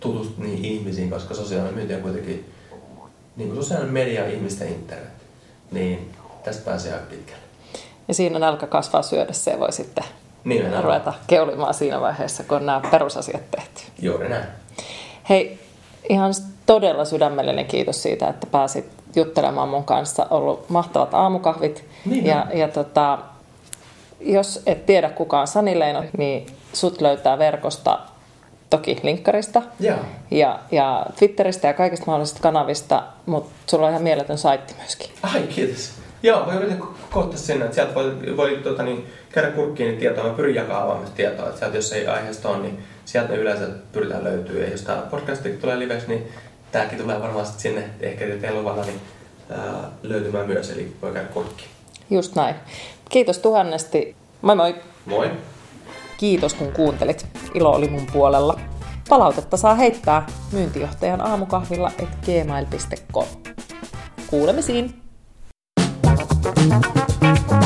[0.00, 2.52] tutustut niihin ihmisiin, koska sosiaalinen myynti on kuitenkin
[3.36, 5.12] niin kuin sosiaalinen media ihmisten internet,
[5.70, 6.10] niin
[6.44, 7.42] tästä pääsee aika pitkälle.
[8.08, 10.04] Ja siinä nälkä kasvaa syödessä ja voi sitten
[10.44, 10.84] Nimenomaan.
[10.84, 13.82] ruveta keulimaan siinä vaiheessa, kun on nämä perusasiat tehty.
[14.02, 14.44] Juuri näin.
[15.28, 15.58] Hei,
[16.08, 16.32] ihan
[16.66, 18.84] todella sydämellinen kiitos siitä, että pääsit
[19.16, 20.26] juttelemaan mun kanssa.
[20.30, 21.84] Ollut mahtavat aamukahvit.
[22.04, 23.18] Niin, ja, ja tota,
[24.20, 27.98] jos et tiedä kuka on Sani Leino, niin sut löytää verkosta
[28.70, 29.98] toki linkkarista ja,
[30.30, 35.10] ja, ja Twitteristä ja kaikista mahdollisista kanavista, mutta sulla on ihan mieletön saitti myöskin.
[35.22, 35.92] Ai, kiitos.
[36.22, 40.24] Joo, voi yritän kohta sinne, että sieltä voi, voi tota, niin, käydä kurkkiin niin tietoa.
[40.24, 43.66] Mä pyrin jakaa avoimesti tietoa, että sieltä jos ei aiheesta ole, niin sieltä ne yleensä
[43.92, 44.64] pyritään löytyä.
[44.64, 46.28] Ja jos tämä podcast tulee liveksi, niin
[46.72, 49.00] tämäkin tulee varmaan sinne ehkä teillä luvalla niin,
[49.50, 51.70] ää, löytymään myös, eli voi käydä kurkkiin.
[52.10, 52.54] Just näin.
[53.08, 54.16] Kiitos tuhannesti.
[54.42, 54.74] Moi moi.
[55.06, 55.30] Moi.
[56.18, 57.26] Kiitos kun kuuntelit.
[57.54, 58.60] Ilo oli mun puolella.
[59.08, 63.26] Palautetta saa heittää myyntijohtajan aamukahvilla et gmail.com.
[64.26, 65.08] Kuulemisiin!
[67.28, 67.57] Thank you.